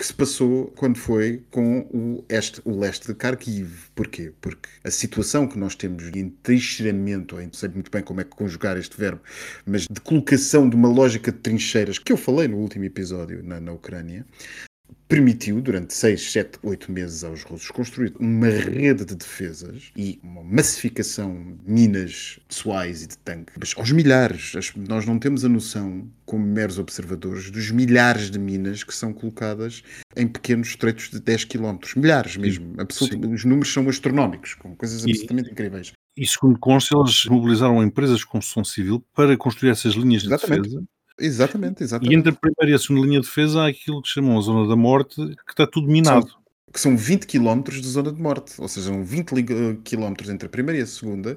[0.00, 3.90] que se passou quando foi com o, este, o leste de Kharkiv.
[3.94, 4.32] Porquê?
[4.40, 8.24] Porque a situação que nós temos de entrincheiramento, ou não sei muito bem como é
[8.24, 9.20] que conjugar este verbo,
[9.66, 13.60] mas de colocação de uma lógica de trincheiras, que eu falei no último episódio na,
[13.60, 14.24] na Ucrânia,
[15.08, 20.42] permitiu, durante 6, 7, 8 meses aos russos, construir uma rede de defesas e uma
[20.42, 24.52] massificação de minas pessoais e de tanques, mas aos milhares.
[24.88, 29.82] Nós não temos a noção, como meros observadores, dos milhares de minas que são colocadas
[30.16, 31.78] em pequenos estreitos de 10 km.
[31.96, 32.74] Milhares mesmo.
[32.78, 33.34] Absolutamente.
[33.34, 35.92] Os números são astronómicos, com coisas E- absolutamente incríveis.
[36.16, 40.62] E segundo consta, eles mobilizaram empresas de construção civil para construir essas linhas de Exatamente.
[40.68, 40.84] defesa.
[41.20, 42.16] Exatamente, E exatamente.
[42.16, 44.68] entre a primeira e a segunda linha de defesa há aquilo que chamam a zona
[44.68, 46.26] da morte, que está tudo minado.
[46.72, 50.14] que são 20 km de zona de morte, ou seja, são 20 li- eh, km
[50.30, 51.36] entre a primeira e a segunda,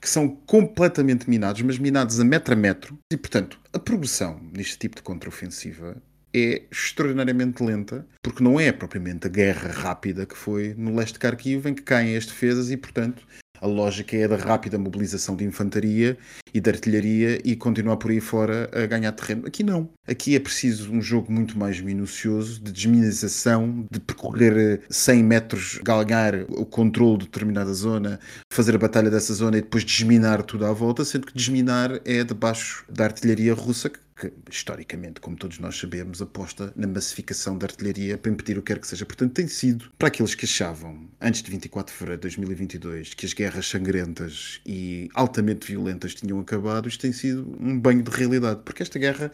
[0.00, 4.78] que são completamente minados, mas minados a metro a metro, e portanto, a progressão neste
[4.78, 5.96] tipo de contraofensiva
[6.32, 11.18] é extraordinariamente lenta, porque não é propriamente a guerra rápida que foi no leste de
[11.18, 13.22] Kharkiv, em que caem as defesas e, portanto,
[13.60, 16.16] a lógica é da rápida mobilização de infantaria
[16.52, 19.46] e de artilharia e continuar por aí fora a ganhar terreno.
[19.46, 19.88] Aqui não.
[20.06, 25.80] Aqui é preciso um jogo muito mais minucioso de desminimização, de percorrer eh, 100 metros,
[25.84, 28.18] ganhar o controle de determinada zona,
[28.52, 32.24] fazer a batalha dessa zona e depois desminar tudo à volta, sendo que desminar é
[32.24, 38.18] debaixo da artilharia russa que historicamente, como todos nós sabemos, aposta na massificação da artilharia
[38.18, 39.06] para impedir o que quer que seja.
[39.06, 43.24] Portanto, tem sido, para aqueles que achavam, antes de 24 de fevereiro de 2022, que
[43.24, 48.60] as guerras sangrentas e altamente violentas tinham acabado, isto tem sido um banho de realidade,
[48.64, 49.32] porque esta guerra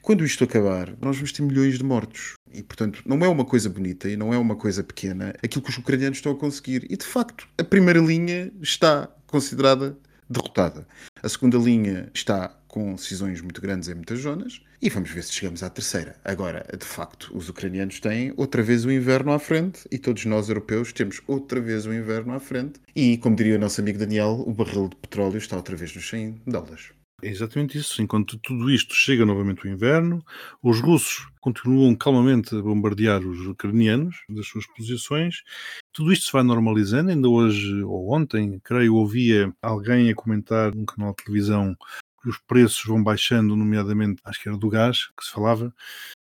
[0.00, 2.34] quando isto acabar, nós vamos ter milhões de mortos.
[2.54, 5.70] E, portanto, não é uma coisa bonita e não é uma coisa pequena aquilo que
[5.70, 6.86] os ucranianos estão a conseguir.
[6.88, 9.98] E, de facto, a primeira linha está considerada
[10.30, 10.86] derrotada.
[11.22, 15.32] A segunda linha está com decisões muito grandes em muitas zonas e vamos ver se
[15.32, 16.14] chegamos à terceira.
[16.24, 20.48] Agora, de facto, os ucranianos têm outra vez o inverno à frente e todos nós
[20.48, 22.78] europeus temos outra vez o inverno à frente.
[22.94, 26.08] E, como diria o nosso amigo Daniel, o barril de petróleo está outra vez nos
[26.08, 26.90] 100 dólares.
[27.20, 28.00] É exatamente isso.
[28.00, 30.24] Enquanto tudo isto chega novamente o inverno,
[30.62, 35.42] os russos continuam calmamente a bombardear os ucranianos das suas posições.
[35.92, 37.10] Tudo isto se vai normalizando.
[37.10, 41.76] Ainda hoje ou ontem, creio, ouvia alguém a comentar num canal de televisão
[42.20, 45.74] que os preços vão baixando, nomeadamente, acho que era do gás, que se falava,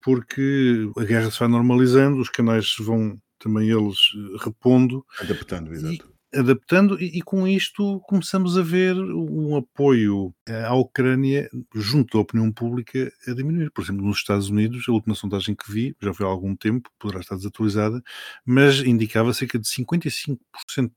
[0.01, 3.97] porque a guerra se vai normalizando, os canais vão também eles
[4.39, 5.05] repondo.
[5.19, 11.49] Adaptando, exato adaptando e, e, com isto começamos a ver um apoio eh, à Ucrânia
[11.73, 13.71] junto da opinião pública a diminuir.
[13.71, 16.89] Por exemplo, nos Estados Unidos, a última sondagem que vi, já foi há algum tempo,
[16.99, 18.01] poderá estar desatualizada,
[18.45, 20.37] mas indicava cerca de 55%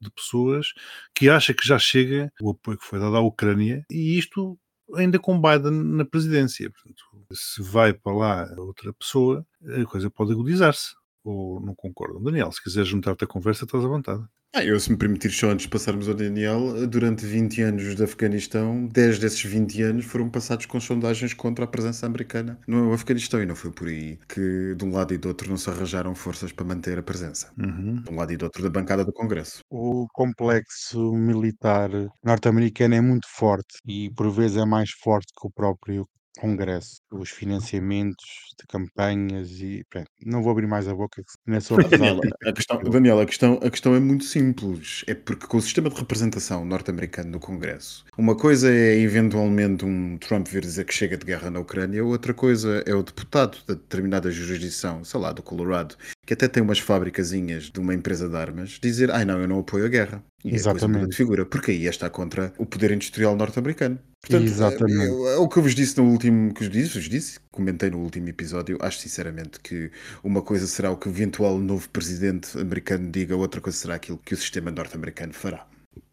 [0.00, 0.72] de pessoas
[1.14, 4.58] que acha que já chega o apoio que foi dado à Ucrânia e isto
[4.94, 6.70] ainda com Biden na presidência.
[6.70, 10.94] Portanto, se vai para lá outra pessoa, a coisa pode agudizar-se.
[11.24, 12.22] Ou não concordam?
[12.22, 14.24] Daniel, se quiser juntar-te à conversa, estás à vontade.
[14.56, 18.02] Ah, eu, se me permitir só antes de passarmos ao Daniel, durante 20 anos de
[18.02, 23.42] Afeganistão, 10 desses 20 anos foram passados com sondagens contra a presença americana no Afeganistão
[23.42, 26.14] e não foi por aí que de um lado e do outro não se arranjaram
[26.14, 27.52] forças para manter a presença.
[27.58, 28.00] Uhum.
[28.00, 29.60] De um lado e do outro da bancada do Congresso.
[29.68, 31.90] O complexo militar
[32.24, 37.30] norte-americano é muito forte e por vezes é mais forte que o próprio Congresso, os
[37.30, 42.20] financiamentos de campanhas e pronto, não vou abrir mais a boca que ainda sou Daniel,
[42.46, 45.04] a questão, Daniel, a questão, a questão é muito simples.
[45.06, 50.18] É porque com o sistema de representação norte-americano no Congresso, uma coisa é eventualmente um
[50.18, 53.74] Trump vir dizer que chega de guerra na Ucrânia, outra coisa é o deputado da
[53.74, 58.28] de determinada jurisdição, sei lá, do Colorado, que até tem umas fábricazinhas de uma empresa
[58.28, 60.24] de armas, dizer, ai não, eu não apoio a guerra.
[60.44, 61.04] E Exatamente.
[61.04, 63.98] É de figura, porque aí está contra o poder industrial norte-americano.
[64.28, 65.02] Exatamente.
[65.02, 67.90] É, é, o que eu vos disse no último, que vos disse, vos disse, comentei
[67.90, 69.90] no último episódio, acho sinceramente que
[70.22, 74.18] uma coisa será o que o eventual novo presidente americano diga, outra coisa será aquilo
[74.18, 75.64] que o sistema norte-americano fará.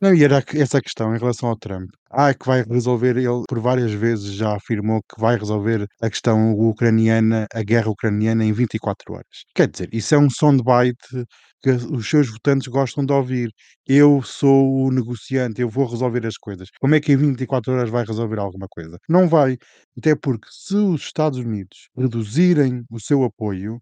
[0.02, 1.90] Não, e era essa questão em relação ao Trump.
[2.10, 6.54] Ah, que vai resolver, ele por várias vezes já afirmou que vai resolver a questão
[6.54, 9.46] ucraniana, a guerra ucraniana em 24 horas.
[9.56, 11.26] Quer dizer, isso é um soundbite
[11.62, 13.50] que os seus votantes gostam de ouvir.
[13.88, 16.70] Eu sou o negociante, eu vou resolver as coisas.
[16.80, 18.98] Como é que em 24 horas vai resolver alguma coisa?
[19.10, 19.58] Não vai.
[19.98, 23.82] Até porque se os Estados Unidos reduzirem o seu apoio,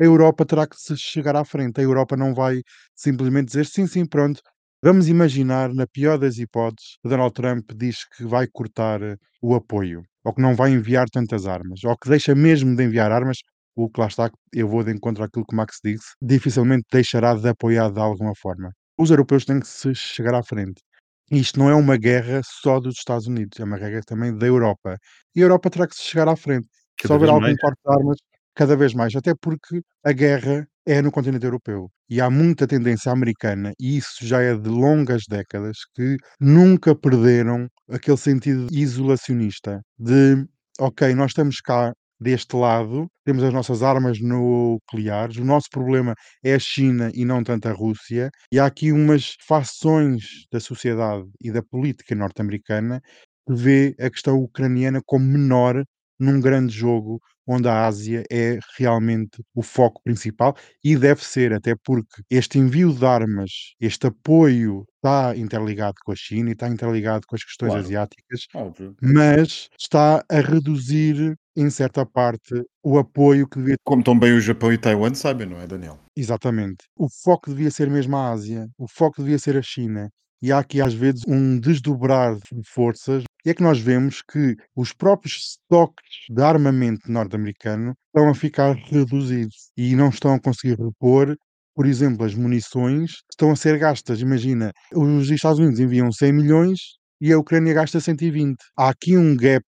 [0.00, 1.80] a Europa terá que se chegar à frente.
[1.80, 2.60] A Europa não vai
[2.94, 4.40] simplesmente dizer sim, sim, pronto,
[4.82, 9.54] Vamos imaginar, na pior das hipóteses, que Donald Trump diz que vai cortar eh, o
[9.54, 13.38] apoio, ou que não vai enviar tantas armas, ou que deixa mesmo de enviar armas,
[13.74, 17.34] o que lá está, eu vou de encontro àquilo que o Max disse, dificilmente deixará
[17.34, 18.70] de apoiar de alguma forma.
[18.98, 20.82] Os europeus têm que se chegar à frente.
[21.30, 24.96] Isto não é uma guerra só dos Estados Unidos, é uma guerra também da Europa.
[25.34, 26.68] E a Europa terá que se chegar à frente.
[26.98, 28.18] Cada Se houver algum corte de armas,
[28.56, 31.90] cada vez mais, até porque a guerra é no continente europeu.
[32.08, 37.68] E há muita tendência americana, e isso já é de longas décadas, que nunca perderam
[37.90, 40.46] aquele sentido isolacionista de
[40.80, 46.54] ok, nós estamos cá deste lado, temos as nossas armas nucleares, o nosso problema é
[46.54, 51.52] a China e não tanto a Rússia, e há aqui umas fações da sociedade e
[51.52, 53.00] da política norte-americana
[53.46, 55.84] que vê a questão ucraniana como menor
[56.18, 60.54] num grande jogo onde a Ásia é realmente o foco principal
[60.84, 66.16] e deve ser, até porque este envio de armas, este apoio está interligado com a
[66.16, 67.84] China e está interligado com as questões Claro.
[67.84, 68.94] asiáticas, Óbvio.
[69.02, 74.72] mas está a reduzir, em certa parte, o apoio que devia Como também o Japão
[74.72, 75.98] e Taiwan sabem, não é, Daniel?
[76.16, 76.84] Exatamente.
[76.96, 80.10] O foco devia ser mesmo a Ásia, o foco devia ser a China.
[80.42, 83.24] E há aqui às vezes um desdobrar de forças.
[83.46, 89.70] É que nós vemos que os próprios estoques de armamento norte-americano estão a ficar reduzidos
[89.76, 91.36] e não estão a conseguir repor,
[91.72, 94.20] por exemplo, as munições estão a ser gastas.
[94.20, 96.80] Imagina, os Estados Unidos enviam 100 milhões
[97.20, 98.56] e a Ucrânia gasta 120.
[98.76, 99.64] Há aqui um gap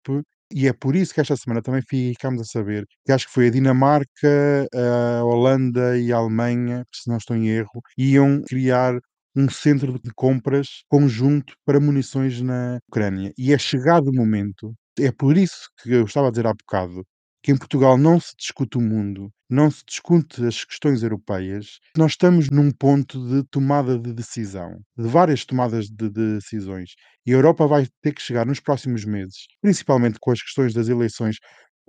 [0.52, 3.46] e é por isso que esta semana também ficámos a saber que acho que foi
[3.46, 8.98] a Dinamarca, a Holanda e a Alemanha, se não estou em erro, iam criar
[9.36, 13.32] um centro de compras conjunto para munições na Ucrânia.
[13.38, 17.04] E é chegado o momento É por isso que eu estava a dizer há bocado
[17.42, 21.78] que em Portugal não se discute o mundo, não se discute as questões europeias.
[21.96, 26.90] Nós estamos num ponto de tomada de decisão, de várias tomadas de decisões.
[27.24, 30.88] E a Europa vai ter que chegar nos próximos meses, principalmente com as questões das
[30.88, 31.36] eleições,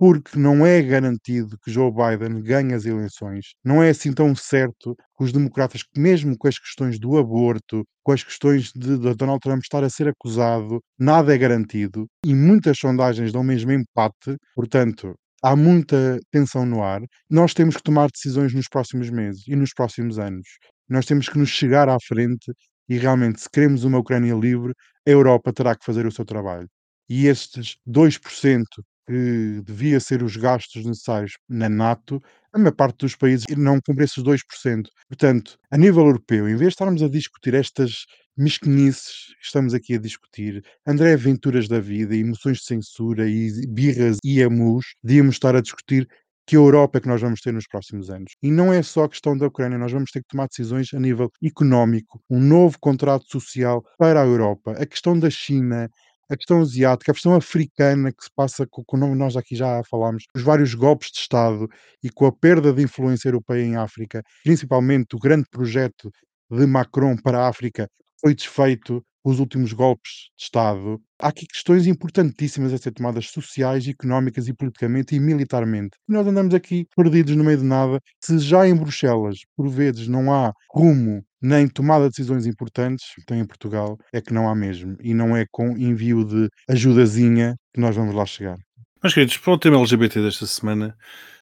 [0.00, 3.48] porque não é garantido que Joe Biden ganhe as eleições.
[3.62, 8.12] Não é assim tão certo que os democratas, mesmo com as questões do aborto, com
[8.12, 12.78] as questões de, de Donald Trump estar a ser acusado, nada é garantido e muitas
[12.78, 14.38] sondagens dão mesmo empate.
[14.54, 17.02] Portanto, há muita tensão no ar.
[17.28, 20.48] Nós temos que tomar decisões nos próximos meses e nos próximos anos.
[20.88, 22.50] Nós temos que nos chegar à frente
[22.88, 24.72] e realmente, se queremos uma Ucrânia livre,
[25.06, 26.66] a Europa terá que fazer o seu trabalho.
[27.06, 28.64] E estes 2%
[29.10, 34.04] que devia ser os gastos necessários na NATO, a maior parte dos países não cumpre
[34.04, 34.86] esses 2%.
[35.08, 39.94] Portanto, a nível europeu, em vez de estarmos a discutir estas mesquinices que estamos aqui
[39.94, 45.56] a discutir, André Aventuras da vida, emoções de censura e birras e amus, devíamos estar
[45.56, 46.08] a discutir
[46.46, 48.32] que Europa é que nós vamos ter nos próximos anos.
[48.40, 51.00] E não é só a questão da Ucrânia, nós vamos ter que tomar decisões a
[51.00, 55.90] nível económico, um novo contrato social para a Europa, a questão da China,
[56.30, 60.42] a questão asiática, a questão africana que se passa, como nós aqui já falámos, os
[60.42, 61.68] vários golpes de Estado
[62.02, 66.10] e com a perda de influência europeia em África, principalmente o grande projeto
[66.50, 67.88] de Macron para a África
[68.20, 71.00] foi desfeito os últimos golpes de Estado.
[71.20, 75.96] Há aqui questões importantíssimas a ser tomadas sociais, económicas e politicamente e militarmente.
[76.08, 78.00] Nós andamos aqui perdidos no meio de nada.
[78.22, 83.36] Se já em Bruxelas, por vezes, não há rumo nem tomada de decisões importantes, então
[83.36, 84.96] em Portugal é que não há mesmo.
[85.00, 88.58] E não é com envio de ajudazinha que nós vamos lá chegar.
[89.02, 90.94] Mas, queridos, para o tema LGBT desta semana,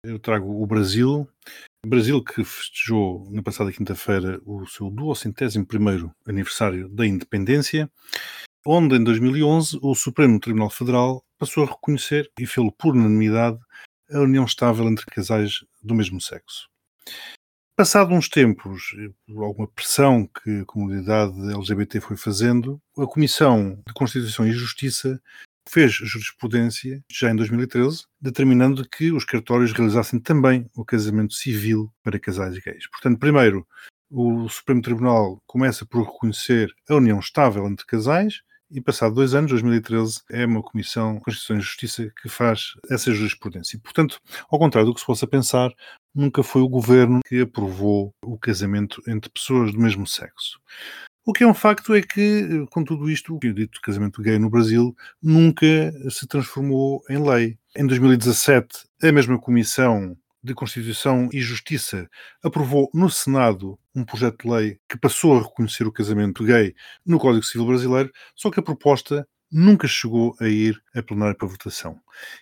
[0.05, 1.29] eu trago o Brasil.
[1.85, 7.91] O Brasil que festejou na passada quinta-feira o seu duocentésimo primeiro aniversário da independência,
[8.65, 13.59] onde em 2011 o Supremo Tribunal Federal passou a reconhecer e fê-lo por unanimidade
[14.13, 16.69] a união estável entre casais do mesmo sexo.
[17.79, 18.93] Passado uns tempos,
[19.25, 25.23] por alguma pressão que a comunidade LGBT foi fazendo, a Comissão de Constituição e Justiça
[25.69, 32.19] fez jurisprudência, já em 2013, determinando que os cartórios realizassem também o casamento civil para
[32.19, 32.91] casais gays.
[32.91, 33.65] Portanto, primeiro,
[34.11, 39.51] o Supremo Tribunal começa por reconhecer a união estável entre casais e, passado dois anos,
[39.51, 43.77] 2013, é uma Comissão Constituição e Justiça que faz essa jurisprudência.
[43.77, 45.71] E, portanto, ao contrário do que se possa pensar,
[46.15, 50.61] nunca foi o governo que aprovou o casamento entre pessoas do mesmo sexo.
[51.25, 54.49] O que é um facto é que, com tudo isto, o dito casamento gay no
[54.49, 55.67] Brasil nunca
[56.11, 57.59] se transformou em lei.
[57.77, 62.09] Em 2017, a mesma Comissão de Constituição e Justiça
[62.43, 67.19] aprovou no Senado um projeto de lei que passou a reconhecer o casamento gay no
[67.19, 71.99] Código Civil Brasileiro, só que a proposta nunca chegou a ir a plenário para votação.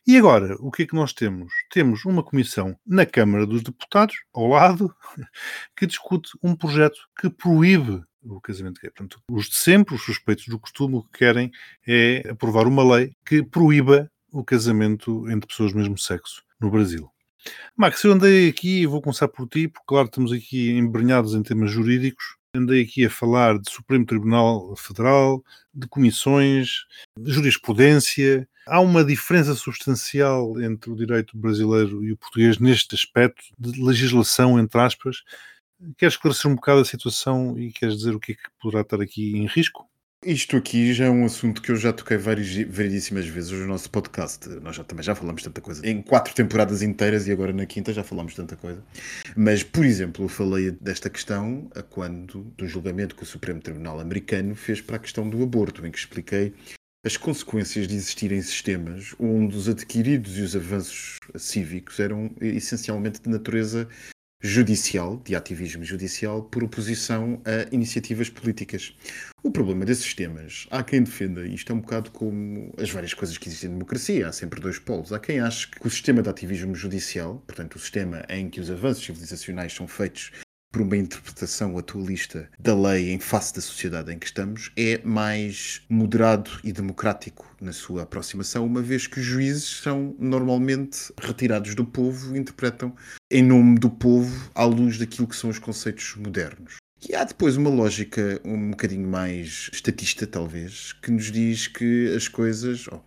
[0.07, 1.53] E agora, o que é que nós temos?
[1.71, 4.95] Temos uma comissão na Câmara dos Deputados, ao lado,
[5.77, 8.91] que discute um projeto que proíbe o casamento gay.
[8.91, 11.51] Portanto, os de sempre, os suspeitos do costume, o que querem
[11.87, 17.11] é aprovar uma lei que proíba o casamento entre pessoas do mesmo sexo no Brasil.
[17.77, 21.71] Max, eu andei aqui, vou começar por ti, porque claro, estamos aqui embrenhados em temas
[21.71, 22.37] jurídicos.
[22.55, 26.87] Andei aqui a falar de Supremo Tribunal Federal, de comissões,
[27.19, 28.49] de jurisprudência.
[28.67, 34.59] Há uma diferença substancial entre o direito brasileiro e o português neste aspecto de legislação,
[34.59, 35.23] entre aspas,
[35.97, 39.01] Queres esclarecer um bocado a situação e queres dizer o que é que poderá estar
[39.01, 39.87] aqui em risco?
[40.25, 44.49] Isto aqui já é um assunto que eu já toquei variedíssimas vezes no nosso podcast.
[44.61, 45.87] Nós já, também já falamos tanta coisa.
[45.87, 48.83] Em quatro temporadas inteiras e agora na quinta já falamos tanta coisa.
[49.37, 54.57] Mas, por exemplo, falei desta questão a quando do julgamento que o Supremo Tribunal Americano
[54.57, 56.55] fez para a questão do aborto, em que expliquei
[57.05, 63.31] as consequências de existirem sistemas onde os adquiridos e os avanços cívicos eram essencialmente de
[63.31, 63.87] natureza
[64.47, 68.97] judicial, de ativismo judicial, por oposição a iniciativas políticas.
[69.43, 73.37] O problema desses sistemas, há quem defenda, isto é um bocado como as várias coisas
[73.37, 75.13] que existem na democracia, há sempre dois polos.
[75.13, 78.71] Há quem ache que o sistema de ativismo judicial, portanto, o sistema em que os
[78.71, 80.31] avanços civilizacionais são feitos
[80.73, 85.83] por uma interpretação atualista da lei em face da sociedade em que estamos, é mais
[85.89, 91.85] moderado e democrático na sua aproximação, uma vez que os juízes são normalmente retirados do
[91.85, 92.95] povo e interpretam
[93.31, 96.77] em nome do povo à luz daquilo que são os conceitos modernos.
[97.09, 102.27] E há depois uma lógica um bocadinho mais estatista, talvez, que nos diz que as
[102.27, 103.01] coisas, oh,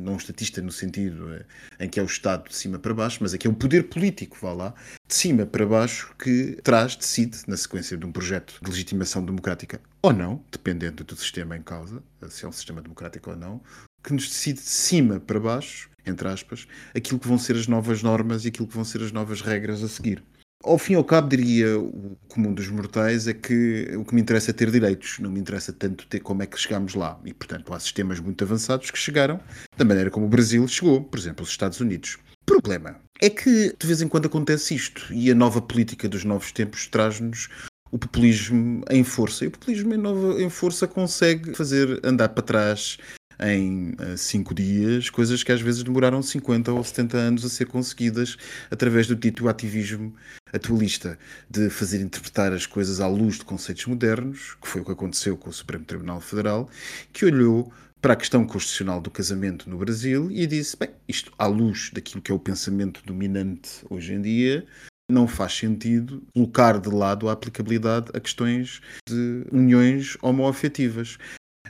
[0.00, 1.44] não estatista no sentido eh,
[1.78, 4.36] em que é o Estado de cima para baixo, mas aqui é o poder político,
[4.40, 4.74] vá lá,
[5.06, 9.80] de cima para baixo, que traz, decide, na sequência de um projeto de legitimação democrática
[10.02, 13.60] ou não, dependendo do sistema em causa, se é um sistema democrático ou não,
[14.02, 18.02] que nos decide de cima para baixo, entre aspas, aquilo que vão ser as novas
[18.02, 20.22] normas e aquilo que vão ser as novas regras a seguir.
[20.62, 24.20] Ao fim e ao cabo, diria o comum dos mortais é que o que me
[24.20, 27.18] interessa é ter direitos, não me interessa tanto ter como é que chegamos lá.
[27.24, 29.40] E, portanto, há sistemas muito avançados que chegaram
[29.76, 32.18] da maneira como o Brasil chegou, por exemplo, os Estados Unidos.
[32.44, 36.52] Problema é que de vez em quando acontece isto e a nova política dos novos
[36.52, 37.48] tempos traz-nos
[37.90, 39.44] o populismo em força.
[39.44, 42.98] E o populismo em, nova, em força consegue fazer andar para trás
[43.42, 47.66] em uh, cinco dias, coisas que às vezes demoraram 50 ou 70 anos a ser
[47.66, 48.36] conseguidas
[48.70, 50.14] através do dito ativismo
[50.52, 51.18] atualista,
[51.48, 55.36] de fazer interpretar as coisas à luz de conceitos modernos, que foi o que aconteceu
[55.36, 56.68] com o Supremo Tribunal Federal,
[57.12, 61.46] que olhou para a questão constitucional do casamento no Brasil e disse: bem, isto à
[61.46, 64.66] luz daquilo que é o pensamento dominante hoje em dia,
[65.10, 71.18] não faz sentido colocar de lado a aplicabilidade a questões de uniões homoafetivas.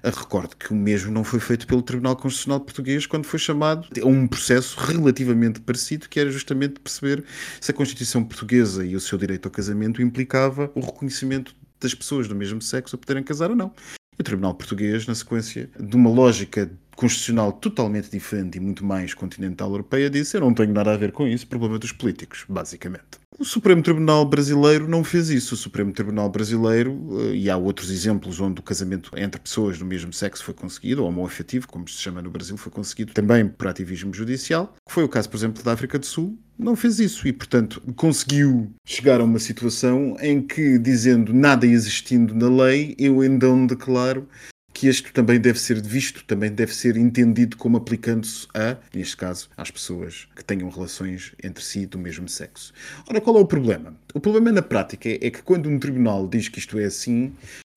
[0.02, 4.06] Recordo que o mesmo não foi feito pelo Tribunal Constitucional Português quando foi chamado a
[4.06, 7.24] um processo relativamente parecido, que era justamente perceber
[7.60, 12.28] se a Constituição Portuguesa e o seu direito ao casamento implicava o reconhecimento das pessoas
[12.28, 13.72] do mesmo sexo a poderem casar ou não.
[14.18, 16.70] O Tribunal Português, na sequência de uma lógica
[17.00, 21.12] constitucional totalmente diferente e muito mais continental europeia, disse: Eu não tenho nada a ver
[21.12, 23.18] com isso, problema dos políticos, basicamente.
[23.38, 25.54] O Supremo Tribunal Brasileiro não fez isso.
[25.54, 29.86] O Supremo Tribunal Brasileiro, eh, e há outros exemplos onde o casamento entre pessoas do
[29.86, 33.66] mesmo sexo foi conseguido, ou homoafetivo, como se chama no Brasil, foi conseguido também por
[33.66, 37.26] ativismo judicial, que foi o caso, por exemplo, da África do Sul, não fez isso
[37.26, 43.24] e, portanto, conseguiu chegar a uma situação em que, dizendo nada existindo na lei, eu
[43.24, 44.28] então declaro
[44.72, 49.48] que isto também deve ser visto, também deve ser entendido como aplicando-se a, neste caso,
[49.56, 52.72] às pessoas que tenham relações entre si do mesmo sexo.
[53.08, 53.94] Ora, qual é o problema?
[54.14, 57.32] O problema na prática é que quando um tribunal diz que isto é assim,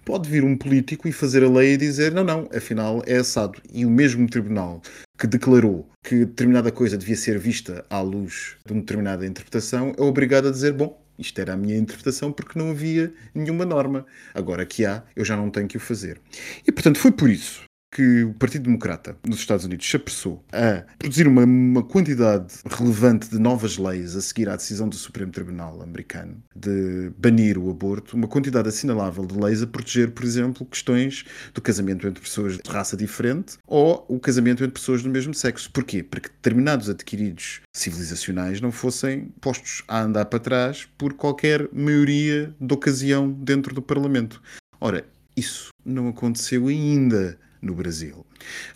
[0.06, 3.62] pode vir um político e fazer a lei e dizer não, não, afinal é assado.
[3.72, 4.82] E o mesmo tribunal
[5.18, 10.02] que declarou que determinada coisa devia ser vista à luz de uma determinada interpretação é
[10.02, 14.06] obrigado a dizer, bom, isto era a minha interpretação porque não havia nenhuma norma.
[14.34, 16.20] Agora que há, eu já não tenho que o fazer.
[16.68, 17.64] E portanto foi por isso
[17.94, 23.30] que o Partido Democrata nos Estados Unidos se apressou a produzir uma, uma, quantidade relevante
[23.30, 28.16] de novas leis a seguir à decisão do Supremo Tribunal americano de banir o aborto,
[28.18, 31.24] uma quantidade assinalável de leis a proteger, por exemplo, questões
[31.54, 35.70] do casamento entre pessoas de raça diferente ou o casamento entre pessoas do mesmo sexo.
[35.72, 36.02] Porquê?
[36.02, 42.56] Para que determinados adquiridos civilizacionais não fossem postos a andar para trás por qualquer maioria
[42.60, 44.42] de ocasião dentro do Parlamento.
[44.82, 48.26] Ora, isso não aconteceu ainda no Brasil.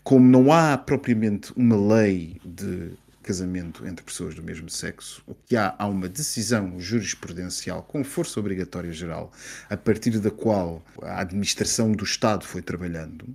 [0.04, 2.92] Como não há propriamente uma lei de
[3.28, 8.40] casamento entre pessoas do mesmo sexo, o que há há uma decisão jurisprudencial com força
[8.40, 9.34] obrigatória geral,
[9.70, 13.28] a partir da qual a administração do Estado foi trabalhando,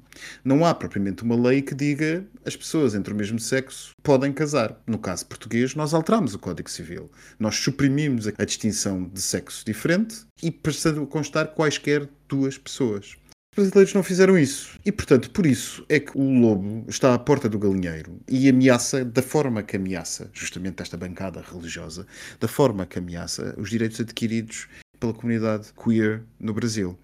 [0.43, 4.81] não há propriamente uma lei que diga as pessoas entre o mesmo sexo podem casar.
[4.87, 7.11] No caso português, nós alteramos o Código Civil.
[7.39, 13.15] Nós suprimimos a distinção de sexo diferente e passando a constar quaisquer duas pessoas.
[13.55, 14.81] Os brasileiros não fizeram isso.
[14.83, 19.05] E, portanto, por isso é que o lobo está à porta do galinheiro e ameaça,
[19.05, 22.07] da forma que ameaça, justamente esta bancada religiosa,
[22.41, 26.99] da forma que ameaça os direitos adquiridos pela comunidade queer no Brasil.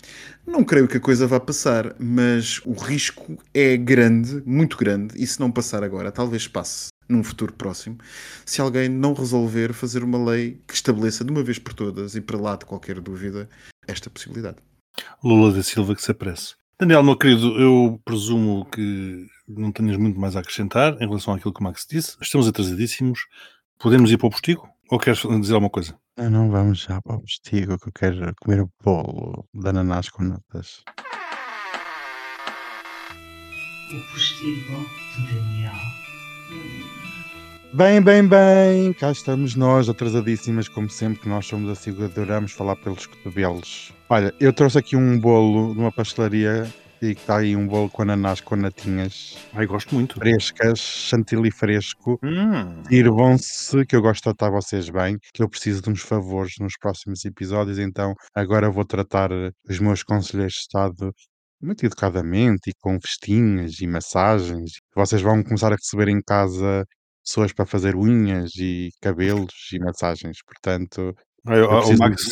[0.46, 5.26] Não creio que a coisa vá passar, mas o risco é grande, muito grande, e
[5.26, 7.98] se não passar agora, talvez passe num futuro próximo,
[8.46, 12.22] se alguém não resolver fazer uma lei que estabeleça de uma vez por todas e
[12.22, 13.46] para lá de qualquer dúvida
[13.86, 14.56] esta possibilidade.
[15.22, 16.54] Lula da Silva que se apresse.
[16.80, 21.52] Daniel, meu querido, eu presumo que não tenhas muito mais a acrescentar em relação àquilo
[21.52, 22.16] que o Max disse.
[22.20, 23.20] Estamos atrasadíssimos.
[23.78, 24.68] Podemos ir para o postigo?
[24.90, 25.98] Ou queres dizer alguma coisa?
[26.16, 30.08] Não, não, vamos já para o postigo que eu quero comer o bolo de ananás
[30.08, 30.84] com notas.
[33.90, 34.86] O postigo
[35.16, 35.98] de Daniel.
[37.72, 42.52] Bem, bem, bem, cá estamos nós, atrasadíssimas, como sempre, que nós somos assim que adoramos
[42.52, 43.92] falar pelos cotovelos.
[44.10, 46.66] Olha, eu trouxe aqui um bolo de uma pastelaria
[47.00, 50.14] e que está aí um bolo com ananás com natinhas Ai, gosto muito.
[50.14, 52.18] frescas, chantilly fresco.
[52.24, 52.82] Hum.
[52.88, 56.76] Sirvam-se, que eu gosto de tratar vocês bem, que eu preciso de uns favores nos
[56.78, 59.30] próximos episódios, então agora vou tratar
[59.68, 61.12] os meus conselheiros de Estado
[61.60, 64.72] muito educadamente e com festinhas e massagens.
[64.94, 66.84] Vocês vão começar a receber em casa
[67.24, 71.14] pessoas para fazer unhas e cabelos e massagens, portanto,
[71.46, 72.24] Ai, eu o- o preciso Max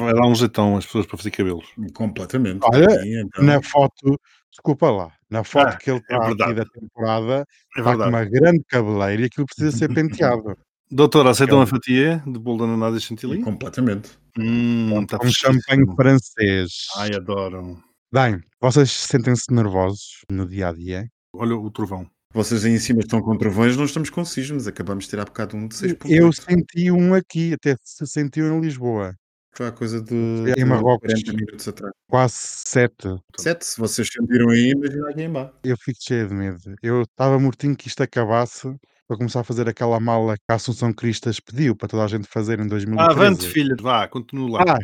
[0.00, 1.66] vai dar um jeitão às pessoas para fazer cabelos.
[1.94, 2.60] Completamente.
[2.64, 3.44] Olha, Sim, então.
[3.44, 4.18] Na foto,
[4.50, 6.54] desculpa lá, na foto Ah, que ele é está aqui verdade.
[6.54, 7.46] da temporada,
[7.76, 10.56] É está com uma grande cabeleira e aquilo precisa ser penteado.
[10.90, 13.40] Doutor, aceita É um- uma fatia de bolo de ananás e chantilly?
[13.42, 14.10] Completamente.
[14.38, 16.86] Hum, está um champanhe francês.
[16.96, 17.82] Ai, adoro.
[18.12, 21.08] Bem, vocês sentem-se nervosos no dia a dia?
[21.34, 22.06] Olha o trovão.
[22.34, 24.66] Vocês aí em cima estão com trovões, nós estamos com sismos.
[24.66, 26.10] Acabamos de ter há bocado um de 6.8.
[26.10, 29.14] Eu senti um aqui, até se sentiu em Lisboa.
[29.56, 31.12] Foi a coisa de Em Marrocos.
[31.12, 31.94] 40 minutos atrás.
[32.08, 33.08] Quase sete.
[33.38, 35.32] Sete, se vocês sentiram aí, imagina aqui em.
[35.62, 36.58] Eu fico cheio de medo.
[36.82, 38.68] Eu estava mortinho que isto acabasse
[39.06, 42.26] para começar a fazer aquela mala que a Assunção Cristas pediu para toda a gente
[42.26, 43.10] fazer em 2013.
[43.12, 44.74] Avante, filha, vá, continua lá.
[44.74, 44.78] Ah,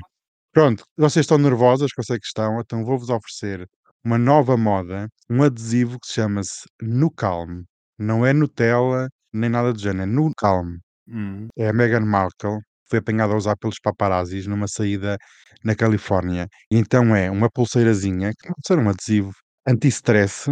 [0.52, 3.68] pronto, vocês estão nervosas, que eu sei que estão, então vou-vos oferecer
[4.04, 7.62] uma nova moda, um adesivo que se chama-se No Calm.
[7.98, 10.76] Não é Nutella, nem nada do género, é No Calm.
[11.08, 11.48] Hum.
[11.58, 15.16] É a Meghan Markle, foi apanhada a usar pelos paparazzis numa saída
[15.64, 16.48] na Califórnia.
[16.70, 19.32] E então é uma pulseirazinha, que pode ser um adesivo
[19.66, 20.50] anti-stress,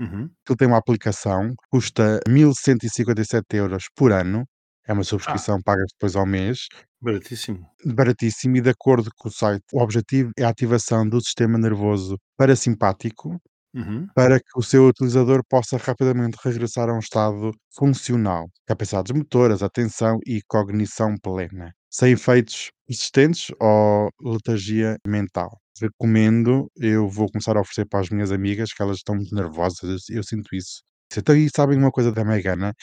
[0.00, 0.28] Uhum.
[0.58, 4.44] Tem uma aplicação, custa 1157 euros por ano.
[4.86, 6.66] É uma subscrição paga depois ao mês.
[7.00, 7.70] Baratíssimo.
[7.84, 12.18] Baratíssimo e de acordo com o site, o objetivo é a ativação do sistema nervoso
[12.36, 13.38] parasimpático
[13.74, 14.08] Uhum.
[14.14, 20.18] para que o seu utilizador possa rapidamente regressar a um estado funcional, capacidades motoras, atenção
[20.26, 25.60] e cognição plena, sem efeitos persistentes ou letargia mental.
[25.80, 30.08] Recomendo, eu vou começar a oferecer para as minhas amigas, que elas estão muito nervosas,
[30.10, 30.82] eu sinto isso.
[31.16, 32.74] Então, e sabem uma coisa da Megana?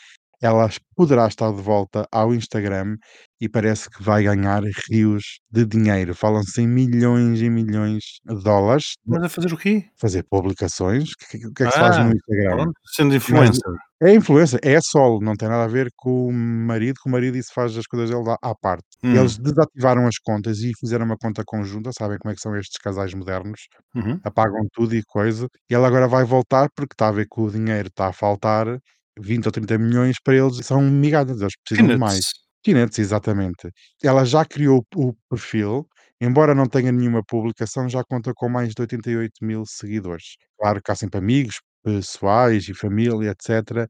[0.41, 2.95] Ela poderá estar de volta ao Instagram
[3.39, 6.13] e parece que vai ganhar rios de dinheiro.
[6.15, 8.93] Falam-se em milhões e milhões de dólares.
[9.05, 9.85] Mas a fazer o quê?
[9.99, 11.11] Fazer publicações.
[11.11, 12.55] O que, que- que é que se faz Ah, no Instagram?
[12.57, 13.61] Pronto, sendo influencer.
[14.03, 17.37] É influência, é solo, não tem nada a ver com o marido, que o marido
[17.37, 18.83] isso faz as coisas dele à parte.
[19.03, 19.15] Hum.
[19.15, 22.79] Eles desativaram as contas e fizeram uma conta conjunta, sabem como é que são estes
[22.81, 23.61] casais modernos,
[23.93, 24.19] Uhum.
[24.23, 27.51] apagam tudo e coisa, e ela agora vai voltar porque está a ver que o
[27.51, 28.79] dinheiro está a faltar
[29.19, 32.25] 20 ou 30 milhões para eles, são migalhas, eles precisam de mais.
[32.63, 33.69] Peanuts, exatamente.
[34.03, 35.87] Ela já criou o perfil,
[36.21, 40.35] embora não tenha nenhuma publicação, já conta com mais de 88 mil seguidores.
[40.59, 43.87] Claro que há sempre amigos, pessoais e família, etc.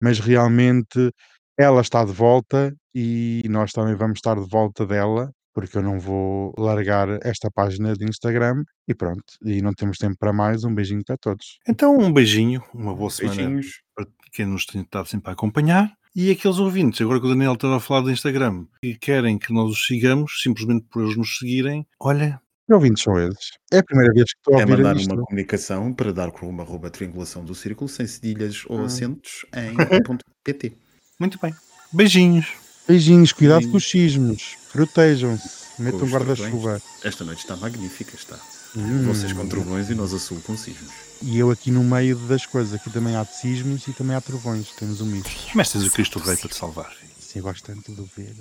[0.00, 1.10] Mas realmente
[1.58, 6.00] ela está de volta e nós também vamos estar de volta dela, porque eu não
[6.00, 9.22] vou largar esta página de Instagram e pronto.
[9.44, 10.64] E não temos tempo para mais.
[10.64, 11.58] Um beijinho para todos.
[11.68, 13.82] Então, um beijinho, uma boa semana Beijinhos.
[13.94, 15.92] para quem nos tem estado sempre a acompanhar.
[16.16, 19.52] E aqueles ouvintes, agora que o Daniel estava a falar do Instagram, e querem que
[19.52, 23.50] nós os sigamos, simplesmente por eles nos seguirem, olha, Que ouvintes são esses?
[23.72, 25.12] É a primeira vez que estou a É ouvir mandar isto.
[25.12, 28.84] uma comunicação para dar com uma arroba triangulação do círculo sem cedilhas ou Ah.
[28.86, 29.74] acentos em
[30.08, 30.72] ponto .pt.
[31.20, 31.52] muito bem.
[31.92, 32.46] Beijinhos.
[32.88, 33.84] Beijinhos, cuidado com Beijinhos.
[33.84, 34.56] os sismos.
[34.72, 35.82] Protejam-se.
[35.82, 36.80] Metam os guarda-chuva.
[37.02, 38.38] Esta noite está magnífica, está.
[38.76, 39.06] Hum.
[39.06, 40.90] Vocês com trovões e nós a sul com sismos.
[41.22, 42.74] E eu aqui no meio das coisas.
[42.74, 44.68] Aqui também há de sismos e também há trovões.
[44.70, 45.30] Temos um misto.
[45.54, 46.92] Mas tens o Cristo Rei para te salvar.
[47.18, 48.34] Sim, eu gosto tanto de ver.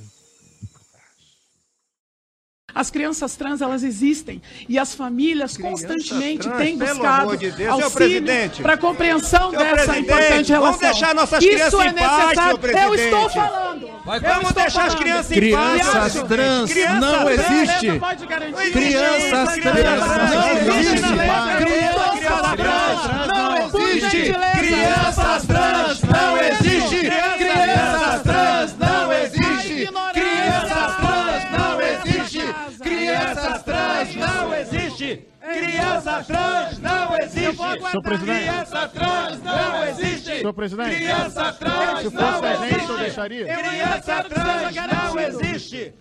[2.76, 7.84] As crianças trans, elas existem e as famílias constantemente trans, têm buscado de Deus.
[7.84, 8.24] Auxílio
[8.62, 10.62] para a compreensão Senhor dessa importante relação.
[10.62, 12.36] vamos deixar nossas Isso crianças é em paz, necessário.
[12.42, 13.00] senhor Eu presidente.
[13.04, 13.84] estou falando.
[13.84, 14.98] Eu Vamos estou deixar as falando.
[14.98, 15.82] crianças em paz.
[15.82, 17.52] Crianças trans não Criança trans.
[17.52, 18.00] existe.
[18.72, 20.32] Crianças trans não
[20.72, 21.04] existe.
[21.54, 24.34] Crianças trans não existe.
[24.60, 27.10] Crianças trans não existe.
[35.94, 37.56] Criança trans não existe.
[37.58, 38.39] Senhor presidente.
[38.41, 40.38] Criança trans não existe.
[40.38, 40.96] Senhor presidente.
[40.96, 42.98] Criança trans Se fosse não a gente, eu existe.
[42.98, 43.46] deixaria.
[43.46, 45.94] Criança trans não existe.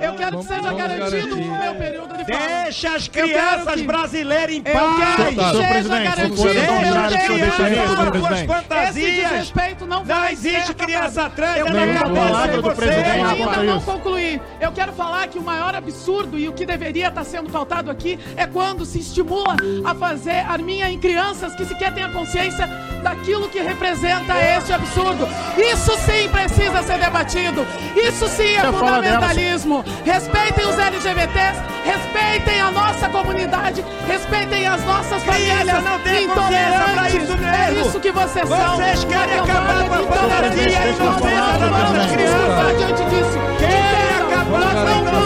[0.00, 2.62] Eu quero que seja garantido o meu período de fala.
[2.64, 5.50] Deixa as crianças que- brasileiras em Eu quero paz.
[5.50, 6.42] que seja garantido.
[6.42, 8.10] Deixa Eu as tenho crianças razão.
[8.12, 9.14] com suas Esse fantasias.
[9.30, 12.96] desrespeito não Não vai existe ser criança trans, Eu na falar- cabeça de vocês.
[12.96, 14.40] Eu ainda não concluí.
[14.60, 18.18] Eu quero falar que o maior absurdo e o que deveria estar sendo pautado aqui
[18.36, 22.68] é quando se estimula a fazer arminha em crianças que sequer têm a consciência
[23.00, 25.28] daquilo que representa este absurdo.
[25.56, 27.66] Isso sim precisa ser debatido.
[27.96, 29.84] Isso sim é fundamentalismo.
[30.04, 37.22] Respeitem os LGBTs, respeitem a nossa comunidade, respeitem as nossas famílias não tem intolerantes.
[37.22, 37.88] isso É mesmo.
[37.88, 38.76] isso que vocês são.
[38.76, 42.78] Vocês querem acabar com a fantasia e a inocência das nossas crianças.
[42.78, 43.38] diante disso.
[43.58, 44.74] Querem acabar
[45.10, 45.19] com a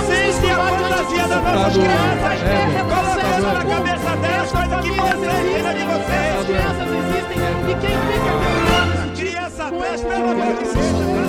[1.53, 2.41] nossas crianças.
[2.83, 6.31] Coloca isso na cabeça delas, coisa que vocês tira de vocês.
[6.39, 7.39] As crianças existem.
[7.71, 11.24] E quem fica com pelo Criança, peste, pelo amor de Deus.